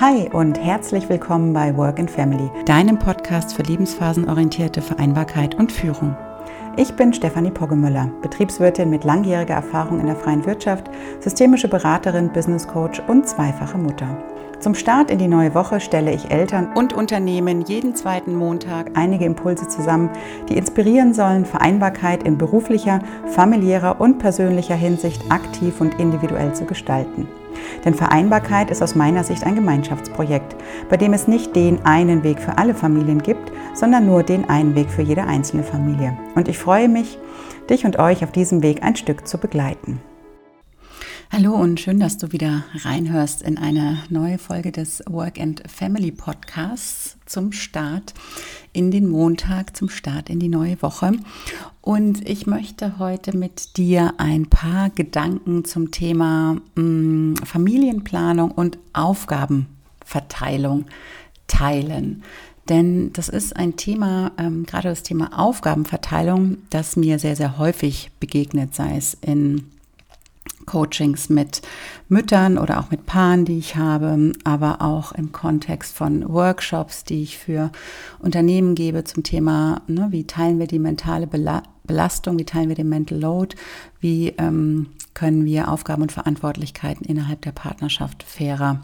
Hi 0.00 0.30
und 0.32 0.58
herzlich 0.58 1.10
willkommen 1.10 1.52
bei 1.52 1.76
Work 1.76 1.98
and 1.98 2.10
Family, 2.10 2.50
deinem 2.64 2.98
Podcast 2.98 3.52
für 3.52 3.62
lebensphasenorientierte 3.64 4.80
Vereinbarkeit 4.80 5.56
und 5.56 5.70
Führung. 5.70 6.16
Ich 6.78 6.94
bin 6.94 7.12
Stefanie 7.12 7.50
Poggemüller, 7.50 8.10
Betriebswirtin 8.22 8.88
mit 8.88 9.04
langjähriger 9.04 9.56
Erfahrung 9.56 10.00
in 10.00 10.06
der 10.06 10.16
freien 10.16 10.46
Wirtschaft, 10.46 10.86
systemische 11.20 11.68
Beraterin, 11.68 12.32
Business 12.32 12.66
Coach 12.66 13.02
und 13.08 13.28
zweifache 13.28 13.76
Mutter. 13.76 14.16
Zum 14.58 14.74
Start 14.74 15.10
in 15.10 15.18
die 15.18 15.28
neue 15.28 15.54
Woche 15.54 15.80
stelle 15.80 16.14
ich 16.14 16.30
Eltern 16.30 16.72
und 16.74 16.94
Unternehmen 16.94 17.60
jeden 17.60 17.94
zweiten 17.94 18.34
Montag 18.34 18.92
einige 18.94 19.26
Impulse 19.26 19.68
zusammen, 19.68 20.08
die 20.48 20.56
inspirieren 20.56 21.12
sollen, 21.12 21.44
Vereinbarkeit 21.44 22.22
in 22.22 22.38
beruflicher, 22.38 23.00
familiärer 23.26 24.00
und 24.00 24.16
persönlicher 24.16 24.76
Hinsicht 24.76 25.30
aktiv 25.30 25.78
und 25.82 26.00
individuell 26.00 26.54
zu 26.54 26.64
gestalten. 26.64 27.28
Denn 27.84 27.94
Vereinbarkeit 27.94 28.70
ist 28.70 28.82
aus 28.82 28.94
meiner 28.94 29.24
Sicht 29.24 29.44
ein 29.44 29.54
Gemeinschaftsprojekt, 29.54 30.56
bei 30.88 30.96
dem 30.96 31.12
es 31.12 31.28
nicht 31.28 31.54
den 31.56 31.84
einen 31.84 32.22
Weg 32.22 32.40
für 32.40 32.58
alle 32.58 32.74
Familien 32.74 33.22
gibt, 33.22 33.52
sondern 33.74 34.06
nur 34.06 34.22
den 34.22 34.48
einen 34.48 34.74
Weg 34.74 34.90
für 34.90 35.02
jede 35.02 35.24
einzelne 35.24 35.62
Familie. 35.62 36.16
Und 36.34 36.48
ich 36.48 36.58
freue 36.58 36.88
mich, 36.88 37.18
dich 37.68 37.84
und 37.84 37.98
euch 37.98 38.24
auf 38.24 38.32
diesem 38.32 38.62
Weg 38.62 38.82
ein 38.82 38.96
Stück 38.96 39.26
zu 39.26 39.38
begleiten. 39.38 40.00
Hallo 41.32 41.54
und 41.54 41.78
schön, 41.78 42.00
dass 42.00 42.18
du 42.18 42.32
wieder 42.32 42.64
reinhörst 42.82 43.42
in 43.42 43.56
eine 43.56 44.02
neue 44.08 44.36
Folge 44.36 44.72
des 44.72 45.00
Work 45.08 45.38
and 45.38 45.62
Family 45.70 46.10
Podcasts 46.10 47.18
zum 47.24 47.52
Start 47.52 48.14
in 48.72 48.90
den 48.90 49.08
Montag, 49.08 49.76
zum 49.76 49.90
Start 49.90 50.28
in 50.28 50.40
die 50.40 50.48
neue 50.48 50.82
Woche. 50.82 51.12
Und 51.82 52.28
ich 52.28 52.48
möchte 52.48 52.98
heute 52.98 53.36
mit 53.36 53.76
dir 53.76 54.14
ein 54.18 54.46
paar 54.46 54.90
Gedanken 54.90 55.64
zum 55.64 55.92
Thema 55.92 56.56
mm, 56.74 57.36
Familienplanung 57.44 58.50
und 58.50 58.78
Aufgabenverteilung 58.92 60.86
teilen. 61.46 62.24
Denn 62.68 63.12
das 63.12 63.28
ist 63.28 63.54
ein 63.54 63.76
Thema, 63.76 64.32
ähm, 64.36 64.66
gerade 64.66 64.88
das 64.88 65.04
Thema 65.04 65.38
Aufgabenverteilung, 65.38 66.58
das 66.70 66.96
mir 66.96 67.20
sehr, 67.20 67.36
sehr 67.36 67.56
häufig 67.56 68.10
begegnet, 68.18 68.74
sei 68.74 68.96
es 68.96 69.16
in 69.20 69.70
Coachings 70.70 71.28
mit 71.28 71.62
Müttern 72.08 72.56
oder 72.56 72.78
auch 72.78 72.92
mit 72.92 73.04
Paaren, 73.04 73.44
die 73.44 73.58
ich 73.58 73.74
habe, 73.74 74.32
aber 74.44 74.80
auch 74.80 75.10
im 75.10 75.32
Kontext 75.32 75.96
von 75.96 76.28
Workshops, 76.28 77.02
die 77.02 77.24
ich 77.24 77.38
für 77.38 77.72
Unternehmen 78.20 78.76
gebe 78.76 79.02
zum 79.02 79.24
Thema, 79.24 79.82
ne, 79.88 80.06
wie 80.10 80.28
teilen 80.28 80.60
wir 80.60 80.68
die 80.68 80.78
mentale 80.78 81.26
Belastung, 81.26 82.38
wie 82.38 82.44
teilen 82.44 82.68
wir 82.68 82.76
den 82.76 82.88
Mental 82.88 83.18
Load, 83.18 83.56
wie 83.98 84.28
ähm, 84.38 84.86
können 85.12 85.44
wir 85.44 85.68
Aufgaben 85.68 86.02
und 86.02 86.12
Verantwortlichkeiten 86.12 87.04
innerhalb 87.04 87.42
der 87.42 87.52
Partnerschaft 87.52 88.22
fairer 88.22 88.80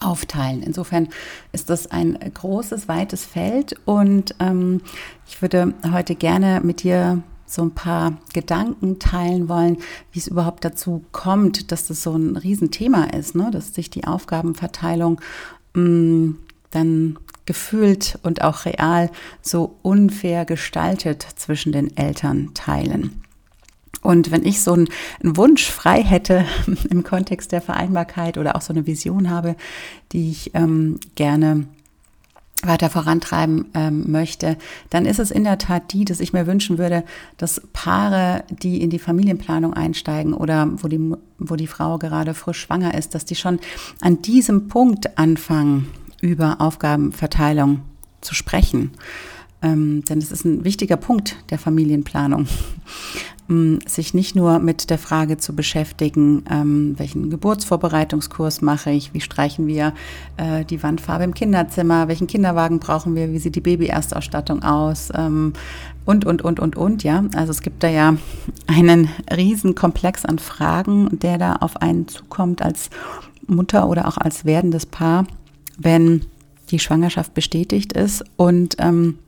aufteilen. 0.00 0.64
Insofern 0.64 1.08
ist 1.52 1.70
das 1.70 1.88
ein 1.88 2.18
großes, 2.18 2.88
weites 2.88 3.24
Feld 3.24 3.76
und 3.84 4.34
ähm, 4.40 4.80
ich 5.28 5.40
würde 5.40 5.72
heute 5.92 6.16
gerne 6.16 6.60
mit 6.64 6.82
dir 6.82 7.22
so 7.50 7.62
ein 7.62 7.72
paar 7.72 8.16
Gedanken 8.32 9.00
teilen 9.00 9.48
wollen, 9.48 9.78
wie 10.12 10.20
es 10.20 10.28
überhaupt 10.28 10.64
dazu 10.64 11.04
kommt, 11.10 11.72
dass 11.72 11.88
das 11.88 12.02
so 12.02 12.14
ein 12.14 12.36
Riesenthema 12.36 13.04
ist, 13.06 13.34
ne? 13.34 13.50
dass 13.50 13.74
sich 13.74 13.90
die 13.90 14.04
Aufgabenverteilung 14.04 15.20
mh, 15.74 15.82
mm, 15.82 16.38
dann 16.70 17.18
gefühlt 17.46 18.20
und 18.22 18.42
auch 18.42 18.64
real 18.64 19.10
so 19.42 19.74
unfair 19.82 20.44
gestaltet 20.44 21.26
zwischen 21.34 21.72
den 21.72 21.96
Elternteilen. 21.96 23.20
Und 24.02 24.30
wenn 24.30 24.46
ich 24.46 24.62
so 24.62 24.72
einen, 24.72 24.88
Wunsch 25.22 25.68
frei 25.68 26.04
hätte 26.04 26.44
im 26.90 27.02
Kontext 27.02 27.50
der 27.50 27.60
Vereinbarkeit 27.60 28.38
oder 28.38 28.54
auch 28.54 28.62
so 28.62 28.72
eine 28.72 28.86
Vision 28.86 29.28
habe, 29.28 29.56
die 30.12 30.30
ich 30.30 30.54
ähm, 30.54 31.00
gerne 31.16 31.66
weiter 32.66 32.90
vorantreiben 32.90 33.66
ähm, 33.74 34.10
möchte, 34.10 34.56
dann 34.90 35.06
ist 35.06 35.18
es 35.18 35.30
in 35.30 35.44
der 35.44 35.58
Tat 35.58 35.92
die, 35.92 36.04
dass 36.04 36.20
ich 36.20 36.32
mir 36.32 36.46
wünschen 36.46 36.78
würde, 36.78 37.04
dass 37.36 37.60
Paare, 37.72 38.44
die 38.50 38.82
in 38.82 38.90
die 38.90 38.98
Familienplanung 38.98 39.74
einsteigen 39.74 40.34
oder 40.34 40.68
wo 40.82 40.88
die, 40.88 41.14
wo 41.38 41.56
die 41.56 41.66
Frau 41.66 41.98
gerade 41.98 42.34
frisch 42.34 42.60
schwanger 42.60 42.94
ist, 42.94 43.14
dass 43.14 43.24
die 43.24 43.36
schon 43.36 43.60
an 44.00 44.22
diesem 44.22 44.68
Punkt 44.68 45.18
anfangen, 45.18 45.88
über 46.20 46.60
Aufgabenverteilung 46.60 47.80
zu 48.20 48.34
sprechen. 48.34 48.92
Ähm, 49.62 50.04
denn 50.04 50.18
es 50.18 50.32
ist 50.32 50.44
ein 50.44 50.64
wichtiger 50.64 50.96
Punkt 50.96 51.36
der 51.50 51.58
Familienplanung 51.58 52.46
sich 53.86 54.14
nicht 54.14 54.36
nur 54.36 54.60
mit 54.60 54.90
der 54.90 54.98
Frage 54.98 55.36
zu 55.36 55.56
beschäftigen, 55.56 56.44
ähm, 56.48 56.94
welchen 56.98 57.30
Geburtsvorbereitungskurs 57.30 58.62
mache 58.62 58.90
ich, 58.90 59.12
wie 59.12 59.20
streichen 59.20 59.66
wir 59.66 59.92
äh, 60.36 60.64
die 60.64 60.82
Wandfarbe 60.82 61.24
im 61.24 61.34
Kinderzimmer, 61.34 62.06
welchen 62.06 62.28
Kinderwagen 62.28 62.78
brauchen 62.78 63.16
wir, 63.16 63.32
wie 63.32 63.38
sieht 63.38 63.56
die 63.56 63.60
Babyerstausstattung 63.60 64.62
aus 64.62 65.08
ähm, 65.14 65.52
und, 66.04 66.24
und, 66.24 66.42
und, 66.42 66.60
und, 66.60 66.76
und, 66.76 67.02
ja. 67.02 67.24
Also 67.34 67.50
es 67.50 67.62
gibt 67.62 67.82
da 67.82 67.88
ja 67.88 68.16
einen 68.68 69.08
riesen 69.36 69.74
Komplex 69.74 70.24
an 70.24 70.38
Fragen, 70.38 71.18
der 71.18 71.36
da 71.36 71.56
auf 71.56 71.76
einen 71.78 72.06
zukommt 72.06 72.62
als 72.62 72.88
Mutter 73.48 73.88
oder 73.88 74.06
auch 74.06 74.16
als 74.16 74.44
werdendes 74.44 74.86
Paar, 74.86 75.26
wenn 75.76 76.22
die 76.70 76.78
Schwangerschaft 76.78 77.34
bestätigt 77.34 77.92
ist 77.94 78.24
und 78.36 78.76
ähm, 78.78 79.18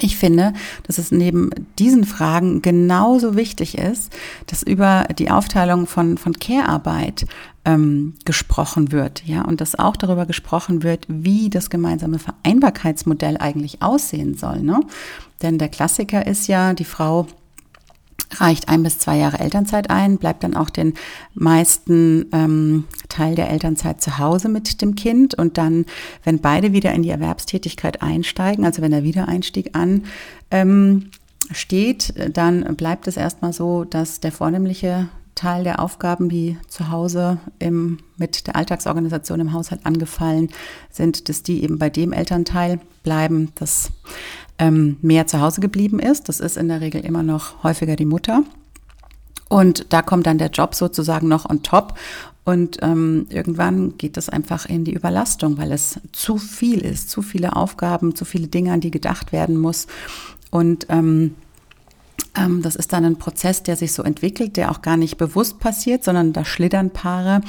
ich 0.00 0.16
finde, 0.16 0.52
dass 0.84 0.98
es 0.98 1.10
neben 1.10 1.50
diesen 1.78 2.04
Fragen 2.04 2.62
genauso 2.62 3.36
wichtig 3.36 3.76
ist, 3.76 4.12
dass 4.46 4.62
über 4.62 5.06
die 5.18 5.30
Aufteilung 5.30 5.86
von, 5.86 6.18
von 6.18 6.34
Care-Arbeit 6.34 7.26
ähm, 7.64 8.14
gesprochen 8.24 8.92
wird, 8.92 9.24
ja, 9.26 9.42
und 9.42 9.60
dass 9.60 9.78
auch 9.78 9.96
darüber 9.96 10.24
gesprochen 10.24 10.82
wird, 10.82 11.04
wie 11.08 11.50
das 11.50 11.68
gemeinsame 11.68 12.18
Vereinbarkeitsmodell 12.18 13.36
eigentlich 13.38 13.82
aussehen 13.82 14.36
soll. 14.36 14.62
Ne? 14.62 14.80
Denn 15.42 15.58
der 15.58 15.68
Klassiker 15.68 16.26
ist 16.26 16.46
ja, 16.46 16.72
die 16.74 16.84
Frau 16.84 17.26
reicht 18.36 18.68
ein 18.68 18.82
bis 18.82 18.98
zwei 18.98 19.16
Jahre 19.18 19.40
Elternzeit 19.40 19.90
ein, 19.90 20.18
bleibt 20.18 20.44
dann 20.44 20.54
auch 20.54 20.70
den 20.70 20.94
meisten 21.34 22.26
ähm, 22.32 22.84
Teil 23.18 23.34
der 23.34 23.50
Elternzeit 23.50 24.00
zu 24.00 24.18
Hause 24.18 24.48
mit 24.48 24.80
dem 24.80 24.94
Kind 24.94 25.34
und 25.34 25.58
dann, 25.58 25.86
wenn 26.22 26.38
beide 26.38 26.72
wieder 26.72 26.92
in 26.92 27.02
die 27.02 27.10
Erwerbstätigkeit 27.10 28.00
einsteigen, 28.00 28.64
also 28.64 28.80
wenn 28.80 28.92
der 28.92 29.02
Wiedereinstieg 29.02 29.74
an 29.74 30.04
ähm, 30.52 31.10
steht, 31.50 32.14
dann 32.32 32.76
bleibt 32.76 33.08
es 33.08 33.16
erstmal 33.16 33.52
so, 33.52 33.82
dass 33.82 34.20
der 34.20 34.30
vornehmliche 34.30 35.08
Teil 35.34 35.64
der 35.64 35.80
Aufgaben, 35.80 36.28
die 36.28 36.58
zu 36.68 36.90
Hause 36.90 37.38
im, 37.58 37.98
mit 38.16 38.46
der 38.46 38.54
Alltagsorganisation 38.54 39.40
im 39.40 39.52
Haushalt 39.52 39.84
angefallen 39.84 40.50
sind, 40.90 41.28
dass 41.28 41.42
die 41.42 41.64
eben 41.64 41.78
bei 41.78 41.90
dem 41.90 42.12
Elternteil 42.12 42.78
bleiben. 43.02 43.50
Das 43.56 43.90
ähm, 44.60 44.96
mehr 45.02 45.26
zu 45.26 45.40
Hause 45.40 45.60
geblieben 45.60 45.98
ist. 45.98 46.28
Das 46.28 46.40
ist 46.40 46.56
in 46.56 46.68
der 46.68 46.80
Regel 46.80 47.04
immer 47.04 47.22
noch 47.22 47.62
häufiger 47.62 47.96
die 47.96 48.04
Mutter. 48.04 48.42
Und 49.48 49.86
da 49.90 50.02
kommt 50.02 50.26
dann 50.26 50.38
der 50.38 50.50
Job 50.50 50.74
sozusagen 50.74 51.28
noch 51.28 51.48
on 51.48 51.62
top. 51.62 51.94
Und 52.44 52.78
ähm, 52.82 53.26
irgendwann 53.28 53.98
geht 53.98 54.16
das 54.16 54.28
einfach 54.28 54.66
in 54.66 54.84
die 54.84 54.94
Überlastung, 54.94 55.58
weil 55.58 55.72
es 55.72 56.00
zu 56.12 56.38
viel 56.38 56.80
ist, 56.80 57.10
zu 57.10 57.20
viele 57.20 57.56
Aufgaben, 57.56 58.14
zu 58.14 58.24
viele 58.24 58.48
Dinge, 58.48 58.72
an 58.72 58.80
die 58.80 58.90
gedacht 58.90 59.32
werden 59.32 59.58
muss. 59.58 59.86
Und 60.50 60.86
ähm, 60.88 61.34
das 62.62 62.76
ist 62.76 62.92
dann 62.92 63.04
ein 63.04 63.16
Prozess, 63.16 63.62
der 63.62 63.76
sich 63.76 63.92
so 63.92 64.02
entwickelt, 64.02 64.56
der 64.56 64.70
auch 64.70 64.82
gar 64.82 64.96
nicht 64.96 65.16
bewusst 65.16 65.58
passiert, 65.58 66.04
sondern 66.04 66.32
da 66.32 66.44
schlittern 66.44 66.90
Paare 66.90 67.40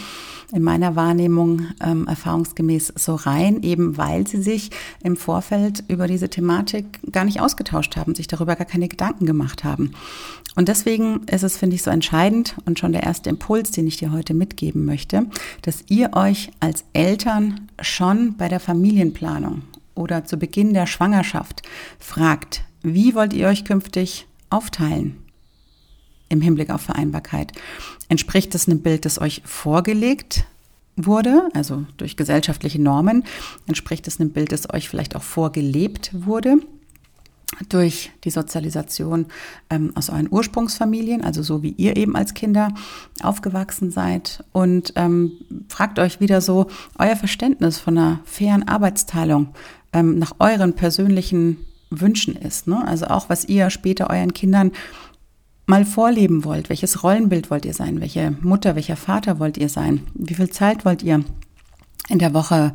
in 0.52 0.64
meiner 0.64 0.96
Wahrnehmung 0.96 1.68
ähm, 1.84 2.08
erfahrungsgemäß 2.08 2.94
so 2.96 3.16
rein, 3.16 3.62
eben 3.62 3.98
weil 3.98 4.28
sie 4.28 4.42
sich 4.42 4.72
im 5.04 5.16
Vorfeld 5.16 5.84
über 5.88 6.08
diese 6.08 6.30
Thematik 6.30 7.00
gar 7.12 7.26
nicht 7.26 7.40
ausgetauscht 7.40 7.98
haben, 7.98 8.16
sich 8.16 8.28
darüber 8.28 8.56
gar 8.56 8.66
keine 8.66 8.88
Gedanken 8.88 9.26
gemacht 9.26 9.64
haben. 9.64 9.92
Und 10.56 10.68
deswegen 10.68 11.24
ist 11.26 11.44
es, 11.44 11.58
finde 11.58 11.76
ich, 11.76 11.84
so 11.84 11.92
entscheidend 11.92 12.56
und 12.66 12.80
schon 12.80 12.92
der 12.92 13.04
erste 13.04 13.30
Impuls, 13.30 13.72
den 13.72 13.88
ich 13.88 13.98
dir 13.98 14.12
heute 14.12 14.34
mitgeben 14.34 14.86
möchte, 14.86 15.28
dass 15.62 15.84
ihr 15.88 16.14
euch 16.14 16.52
als 16.60 16.84
Eltern 16.94 17.70
schon 17.82 18.36
bei 18.38 18.48
der 18.48 18.60
Familienplanung 18.60 19.62
oder 19.94 20.26
zu 20.26 20.38
Beginn 20.38 20.74
der 20.74 20.88
Schwangerschaft 20.88 21.62
fragt, 22.00 22.64
wie 22.82 23.14
wollt 23.14 23.34
ihr 23.34 23.48
euch 23.48 23.66
künftig 23.66 24.29
aufteilen 24.50 25.18
im 26.30 26.42
Hinblick 26.42 26.70
auf 26.70 26.82
Vereinbarkeit? 26.82 27.52
Entspricht 28.08 28.54
es 28.56 28.68
einem 28.68 28.82
Bild, 28.82 29.06
das 29.06 29.20
euch 29.20 29.42
vorgelegt 29.46 30.46
wurde, 30.96 31.50
also 31.54 31.86
durch 31.98 32.18
gesellschaftliche 32.18 32.82
Normen? 32.82 33.24
Entspricht 33.68 34.08
es 34.08 34.20
einem 34.20 34.32
Bild, 34.32 34.52
das 34.52 34.74
euch 34.74 34.90
vielleicht 34.90 35.16
auch 35.16 35.24
vorgelebt 35.24 36.12
wurde? 36.14 36.58
durch 37.68 38.12
die 38.24 38.30
Sozialisation 38.30 39.26
ähm, 39.70 39.92
aus 39.96 40.10
euren 40.10 40.32
Ursprungsfamilien, 40.32 41.24
also 41.24 41.42
so 41.42 41.64
wie 41.64 41.72
ihr 41.72 41.98
eben 41.98 42.16
als 42.16 42.34
Kinder 42.34 42.74
aufgewachsen 43.22 43.92
seid. 43.92 44.44
Und 44.52 44.94
ähm, 44.96 45.32
fragt 45.68 46.00
euch 46.00 46.20
wieder 46.20 46.42
so 46.42 46.68
euer 46.98 47.16
Verständnis 47.16 47.80
von 47.80 47.98
einer 47.98 48.20
fairen 48.24 48.68
Arbeitsteilung 48.68 49.50
ähm, 49.94 50.20
nach 50.20 50.36
euren 50.40 50.74
persönlichen 50.74 51.58
Wünschen 51.90 52.36
ist. 52.36 52.68
Ne? 52.68 52.86
Also 52.88 53.08
auch, 53.08 53.30
was 53.30 53.46
ihr 53.46 53.70
später 53.70 54.10
euren 54.10 54.34
Kindern 54.34 54.72
mal 55.66 55.86
vorleben 55.86 56.46
wollt. 56.46 56.70
Welches 56.70 57.04
Rollenbild 57.04 57.52
wollt 57.52 57.66
ihr 57.66 57.74
sein? 57.74 58.02
Welche 58.02 58.36
Mutter, 58.42 58.76
welcher 58.76 58.96
Vater 58.96 59.40
wollt 59.40 59.58
ihr 59.58 59.70
sein? 59.70 60.02
Wie 60.16 60.34
viel 60.34 60.50
Zeit 60.50 60.84
wollt 60.84 61.04
ihr 61.04 61.24
in 62.10 62.20
der 62.20 62.34
Woche 62.34 62.74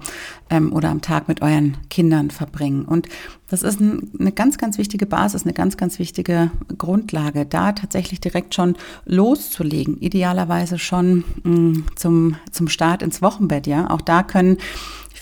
ähm, 0.49 0.73
oder 0.73 0.91
am 0.91 1.01
Tag 1.01 1.29
mit 1.29 1.43
euren 1.43 1.77
Kindern 1.91 2.31
verbringen. 2.31 2.85
Und 2.85 3.09
das 3.49 3.63
ist 3.63 3.81
ein, 3.81 4.11
eine 4.19 4.33
ganz, 4.33 4.59
ganz 4.59 4.79
wichtige 4.79 5.07
Basis, 5.07 5.43
eine 5.43 5.53
ganz, 5.53 5.77
ganz 5.77 5.99
wichtige 5.99 6.51
Grundlage, 6.79 7.45
da 7.45 7.73
tatsächlich 7.73 8.21
direkt 8.21 8.55
schon 8.55 8.77
loszulegen. 9.05 9.99
Idealerweise 9.99 10.79
schon 10.79 11.25
mh, 11.43 11.51
mm, 11.51 11.87
zum, 11.97 12.37
zum 12.53 12.69
Start 12.69 13.03
ins 13.03 13.23
Wochenbett. 13.23 13.67
Ja, 13.67 13.91
auch 13.91 14.01
da 14.01 14.23
können 14.23 14.59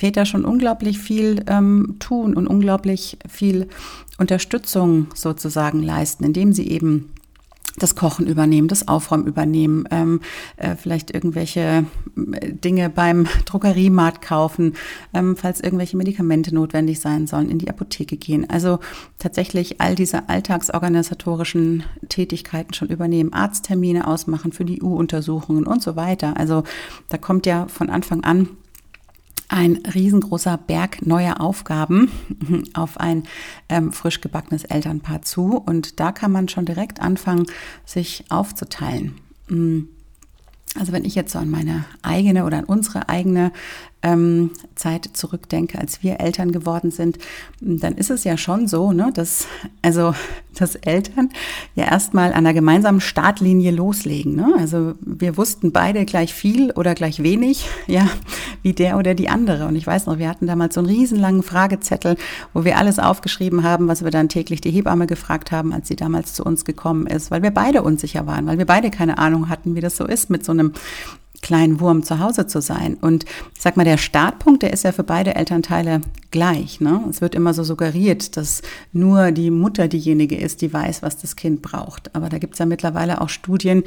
Väter 0.02 0.26
schon 0.26 0.44
unglaublich 0.44 0.98
viel 0.98 1.44
ähm, 1.46 1.94
tun 2.00 2.34
und 2.34 2.48
unglaublich 2.48 3.18
viel 3.28 3.68
Unterstützung 4.18 5.06
sozusagen 5.14 5.80
leisten, 5.80 6.24
indem 6.24 6.52
sie 6.52 6.68
eben 6.68 7.12
das 7.76 7.94
Kochen 7.94 8.26
übernehmen, 8.26 8.66
das 8.66 8.88
Aufräumen 8.88 9.28
übernehmen, 9.28 9.84
ähm, 9.92 10.20
äh, 10.56 10.74
vielleicht 10.74 11.14
irgendwelche 11.14 11.86
äh, 12.32 12.52
Dinge 12.52 12.90
beim 12.90 13.28
Drogeriemarkt 13.44 14.22
kaufen, 14.22 14.74
ähm, 15.14 15.36
falls 15.36 15.60
irgendwelche 15.60 15.96
Medikamente 15.96 16.52
notwendig 16.52 16.98
sein 16.98 17.28
sollen, 17.28 17.48
in 17.48 17.58
die 17.58 17.70
Apotheke 17.70 18.16
gehen. 18.16 18.50
Also 18.50 18.80
tatsächlich 19.20 19.80
all 19.80 19.94
diese 19.94 20.28
alltagsorganisatorischen 20.28 21.84
Tätigkeiten 22.08 22.74
schon 22.74 22.88
übernehmen, 22.88 23.32
Arzttermine 23.32 24.08
ausmachen 24.08 24.50
für 24.50 24.64
die 24.64 24.82
U-Untersuchungen 24.82 25.64
und 25.64 25.80
so 25.80 25.94
weiter. 25.94 26.36
Also 26.36 26.64
da 27.08 27.18
kommt 27.18 27.46
ja 27.46 27.68
von 27.68 27.88
Anfang 27.88 28.24
an 28.24 28.48
ein 29.52 29.76
riesengroßer 29.94 30.56
Berg 30.56 31.06
neuer 31.06 31.40
Aufgaben 31.40 32.10
auf 32.74 32.98
ein 32.98 33.24
ähm, 33.68 33.92
frisch 33.92 34.20
gebackenes 34.20 34.64
Elternpaar 34.64 35.22
zu. 35.22 35.56
Und 35.56 36.00
da 36.00 36.12
kann 36.12 36.32
man 36.32 36.48
schon 36.48 36.64
direkt 36.64 37.00
anfangen, 37.00 37.46
sich 37.84 38.24
aufzuteilen. 38.30 39.14
Mm. 39.48 39.80
Also 40.78 40.92
wenn 40.92 41.04
ich 41.04 41.14
jetzt 41.14 41.32
so 41.32 41.38
an 41.38 41.50
meine 41.50 41.84
eigene 42.00 42.46
oder 42.46 42.56
an 42.56 42.64
unsere 42.64 43.10
eigene 43.10 43.52
ähm, 44.02 44.50
Zeit 44.74 45.10
zurückdenke, 45.12 45.78
als 45.78 46.02
wir 46.02 46.20
Eltern 46.20 46.52
geworden 46.52 46.90
sind, 46.90 47.18
dann 47.60 47.94
ist 47.94 48.10
es 48.10 48.24
ja 48.24 48.36
schon 48.36 48.66
so, 48.66 48.92
ne, 48.92 49.10
dass 49.14 49.46
also 49.82 50.14
dass 50.58 50.74
Eltern 50.74 51.30
ja 51.74 51.84
erstmal 51.84 52.32
an 52.32 52.44
der 52.44 52.54
gemeinsamen 52.54 53.00
Startlinie 53.00 53.70
loslegen. 53.70 54.36
Ne? 54.36 54.54
Also 54.58 54.94
wir 55.00 55.36
wussten 55.36 55.72
beide 55.72 56.04
gleich 56.04 56.34
viel 56.34 56.70
oder 56.72 56.94
gleich 56.94 57.22
wenig, 57.22 57.68
ja, 57.86 58.08
wie 58.62 58.72
der 58.72 58.98
oder 58.98 59.14
die 59.14 59.28
andere. 59.28 59.66
Und 59.66 59.76
ich 59.76 59.86
weiß 59.86 60.06
noch, 60.06 60.18
wir 60.18 60.28
hatten 60.28 60.46
damals 60.46 60.74
so 60.74 60.80
einen 60.80 60.90
riesenlangen 60.90 61.42
Fragezettel, 61.42 62.16
wo 62.52 62.64
wir 62.64 62.78
alles 62.78 62.98
aufgeschrieben 62.98 63.62
haben, 63.62 63.88
was 63.88 64.04
wir 64.04 64.10
dann 64.10 64.28
täglich 64.28 64.60
die 64.60 64.70
Hebamme 64.70 65.06
gefragt 65.06 65.52
haben, 65.52 65.72
als 65.72 65.88
sie 65.88 65.96
damals 65.96 66.34
zu 66.34 66.44
uns 66.44 66.64
gekommen 66.64 67.06
ist, 67.06 67.30
weil 67.30 67.42
wir 67.42 67.50
beide 67.50 67.82
unsicher 67.82 68.26
waren, 68.26 68.46
weil 68.46 68.58
wir 68.58 68.66
beide 68.66 68.90
keine 68.90 69.18
Ahnung 69.18 69.48
hatten, 69.48 69.74
wie 69.74 69.80
das 69.80 69.96
so 69.96 70.06
ist 70.06 70.30
mit 70.30 70.44
so 70.44 70.52
einem 70.52 70.72
kleinen 71.42 71.80
Wurm 71.80 72.02
zu 72.02 72.18
Hause 72.18 72.46
zu 72.46 72.62
sein. 72.62 72.96
Und 73.00 73.24
ich 73.54 73.60
sag 73.60 73.76
mal, 73.76 73.84
der 73.84 73.98
Startpunkt, 73.98 74.62
der 74.62 74.72
ist 74.72 74.84
ja 74.84 74.92
für 74.92 75.02
beide 75.02 75.34
Elternteile 75.34 76.00
gleich. 76.30 76.80
Ne? 76.80 77.04
Es 77.10 77.20
wird 77.20 77.34
immer 77.34 77.52
so 77.52 77.64
suggeriert, 77.64 78.36
dass 78.36 78.62
nur 78.92 79.32
die 79.32 79.50
Mutter 79.50 79.88
diejenige 79.88 80.36
ist, 80.36 80.62
die 80.62 80.72
weiß, 80.72 81.02
was 81.02 81.18
das 81.18 81.36
Kind 81.36 81.60
braucht. 81.60 82.14
Aber 82.14 82.28
da 82.28 82.38
gibt 82.38 82.54
es 82.54 82.58
ja 82.60 82.66
mittlerweile 82.66 83.20
auch 83.20 83.28
Studien, 83.28 83.82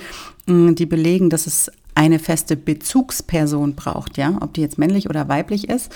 mm, 0.46 0.76
die 0.76 0.86
belegen, 0.86 1.30
dass 1.30 1.48
es 1.48 1.72
eine 1.96 2.20
feste 2.20 2.58
Bezugsperson 2.58 3.74
braucht, 3.74 4.18
ja, 4.18 4.38
ob 4.42 4.54
die 4.54 4.62
jetzt 4.62 4.78
männlich 4.78 5.10
oder 5.10 5.30
weiblich 5.30 5.70
ist. 5.70 5.92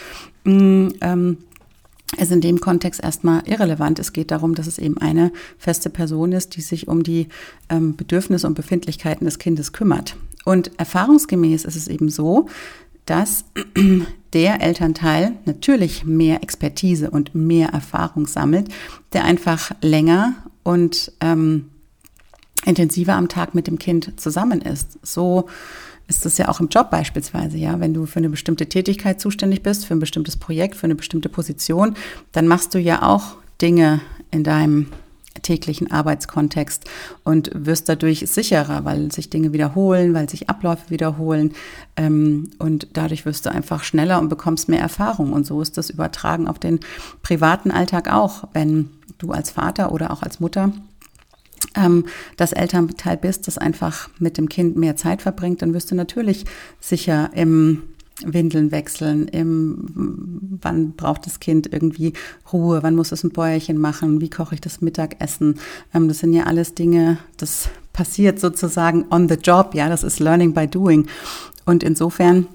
Mm, 0.46 0.88
ähm, 1.02 1.38
ist 2.18 2.32
in 2.32 2.42
dem 2.42 2.60
Kontext 2.60 3.04
erstmal 3.04 3.44
irrelevant. 3.46 4.00
Es 4.00 4.14
geht 4.14 4.32
darum, 4.32 4.56
dass 4.56 4.66
es 4.66 4.80
eben 4.80 4.98
eine 4.98 5.32
feste 5.58 5.90
Person 5.92 6.32
ist, 6.32 6.56
die 6.56 6.62
sich 6.62 6.88
um 6.88 7.04
die 7.04 7.28
ähm, 7.70 7.96
Bedürfnisse 7.96 8.48
und 8.48 8.56
Befindlichkeiten 8.56 9.26
des 9.26 9.38
Kindes 9.38 9.74
kümmert. 9.74 10.16
Und 10.46 10.72
erfahrungsgemäß 10.80 11.66
ist 11.66 11.76
es 11.76 11.88
eben 11.88 12.10
so, 12.10 12.48
dass 13.06 13.46
der 14.34 14.62
Elternteil 14.62 15.34
natürlich 15.46 16.06
mehr 16.06 16.44
Expertise 16.44 17.10
und 17.10 17.34
mehr 17.34 17.70
Erfahrung 17.70 18.28
sammelt, 18.28 18.70
der 19.14 19.26
einfach 19.26 19.72
länger 19.82 20.36
und 20.64 21.12
ähm, 21.20 21.70
intensiver 22.66 23.14
am 23.14 23.30
Tag 23.30 23.56
mit 23.56 23.68
dem 23.68 23.80
Kind 23.80 24.20
zusammen 24.20 24.62
ist. 24.62 25.00
So 25.02 25.48
ist 26.08 26.26
es 26.26 26.38
ja 26.38 26.50
auch 26.50 26.60
im 26.60 26.70
Job 26.70 26.90
beispielsweise, 26.90 27.58
ja, 27.58 27.80
wenn 27.80 27.94
du 27.94 28.06
für 28.06 28.18
eine 28.18 28.30
bestimmte 28.30 28.68
Tätigkeit 28.68 29.22
zuständig 29.22 29.64
bist, 29.64 29.86
für 29.86 29.94
ein 29.94 30.00
bestimmtes 30.00 30.38
Projekt, 30.38 30.76
für 30.76 30.86
eine 30.86 30.96
bestimmte 30.96 31.30
Position, 31.30 31.96
dann 32.32 32.48
machst 32.48 32.74
du 32.74 32.80
ja 32.80 33.04
auch 33.04 33.38
Dinge 33.62 34.02
in 34.32 34.44
deinem 34.44 34.88
täglichen 35.42 35.92
Arbeitskontext 35.92 36.86
und 37.24 37.52
wirst 37.54 37.90
dadurch 37.90 38.26
sicherer, 38.28 38.86
weil 38.86 39.12
sich 39.12 39.30
Dinge 39.30 39.54
wiederholen, 39.54 40.14
weil 40.14 40.30
sich 40.30 40.50
Abläufe 40.50 40.90
wiederholen 40.90 41.54
ähm, 41.96 42.52
und 42.60 42.88
dadurch 42.94 43.26
wirst 43.26 43.46
du 43.46 43.52
einfach 43.52 43.84
schneller 43.84 44.20
und 44.20 44.30
bekommst 44.30 44.70
mehr 44.70 44.82
Erfahrung. 44.82 45.34
Und 45.34 45.46
so 45.46 45.62
ist 45.62 45.78
das 45.78 45.90
übertragen 45.90 46.48
auf 46.48 46.60
den 46.60 46.80
privaten 47.24 47.72
Alltag 47.72 48.12
auch, 48.12 48.48
wenn 48.54 48.90
du 49.18 49.32
als 49.32 49.52
Vater 49.52 49.92
oder 49.92 50.12
auch 50.12 50.24
als 50.24 50.40
Mutter 50.40 50.72
ähm, 51.76 52.06
das 52.38 52.54
Elternteil 52.54 53.18
bist, 53.18 53.48
das 53.48 53.58
einfach 53.58 54.10
mit 54.20 54.38
dem 54.38 54.50
Kind 54.50 54.76
mehr 54.76 54.96
Zeit 54.96 55.22
verbringt, 55.22 55.62
dann 55.62 55.74
wirst 55.74 55.92
du 55.92 55.96
natürlich 55.96 56.46
sicher 56.80 57.32
im 57.34 57.84
Windeln 58.26 58.72
wechseln, 58.72 59.28
im, 59.28 60.58
wann 60.62 60.94
braucht 60.94 61.26
das 61.26 61.40
Kind 61.40 61.72
irgendwie 61.72 62.14
Ruhe, 62.52 62.84
wann 62.84 62.96
muss 62.96 63.12
es 63.12 63.24
ein 63.24 63.32
Bäuerchen 63.32 63.78
machen, 63.78 64.22
wie 64.22 64.30
koche 64.30 64.56
ich 64.56 64.62
das 64.62 64.82
Mittagessen. 64.82 65.60
Ähm, 65.94 66.08
das 66.08 66.20
sind 66.20 66.34
ja 66.34 66.44
alles 66.44 66.74
Dinge, 66.74 67.18
das 67.38 67.70
passiert 67.94 68.40
sozusagen 68.40 69.06
on 69.10 69.30
the 69.30 69.36
job, 69.36 69.74
ja, 69.74 69.90
das 69.90 70.04
ist 70.04 70.20
Learning 70.20 70.54
by 70.54 70.68
Doing. 70.68 71.08
Und 71.66 71.84
insofern 71.84 72.48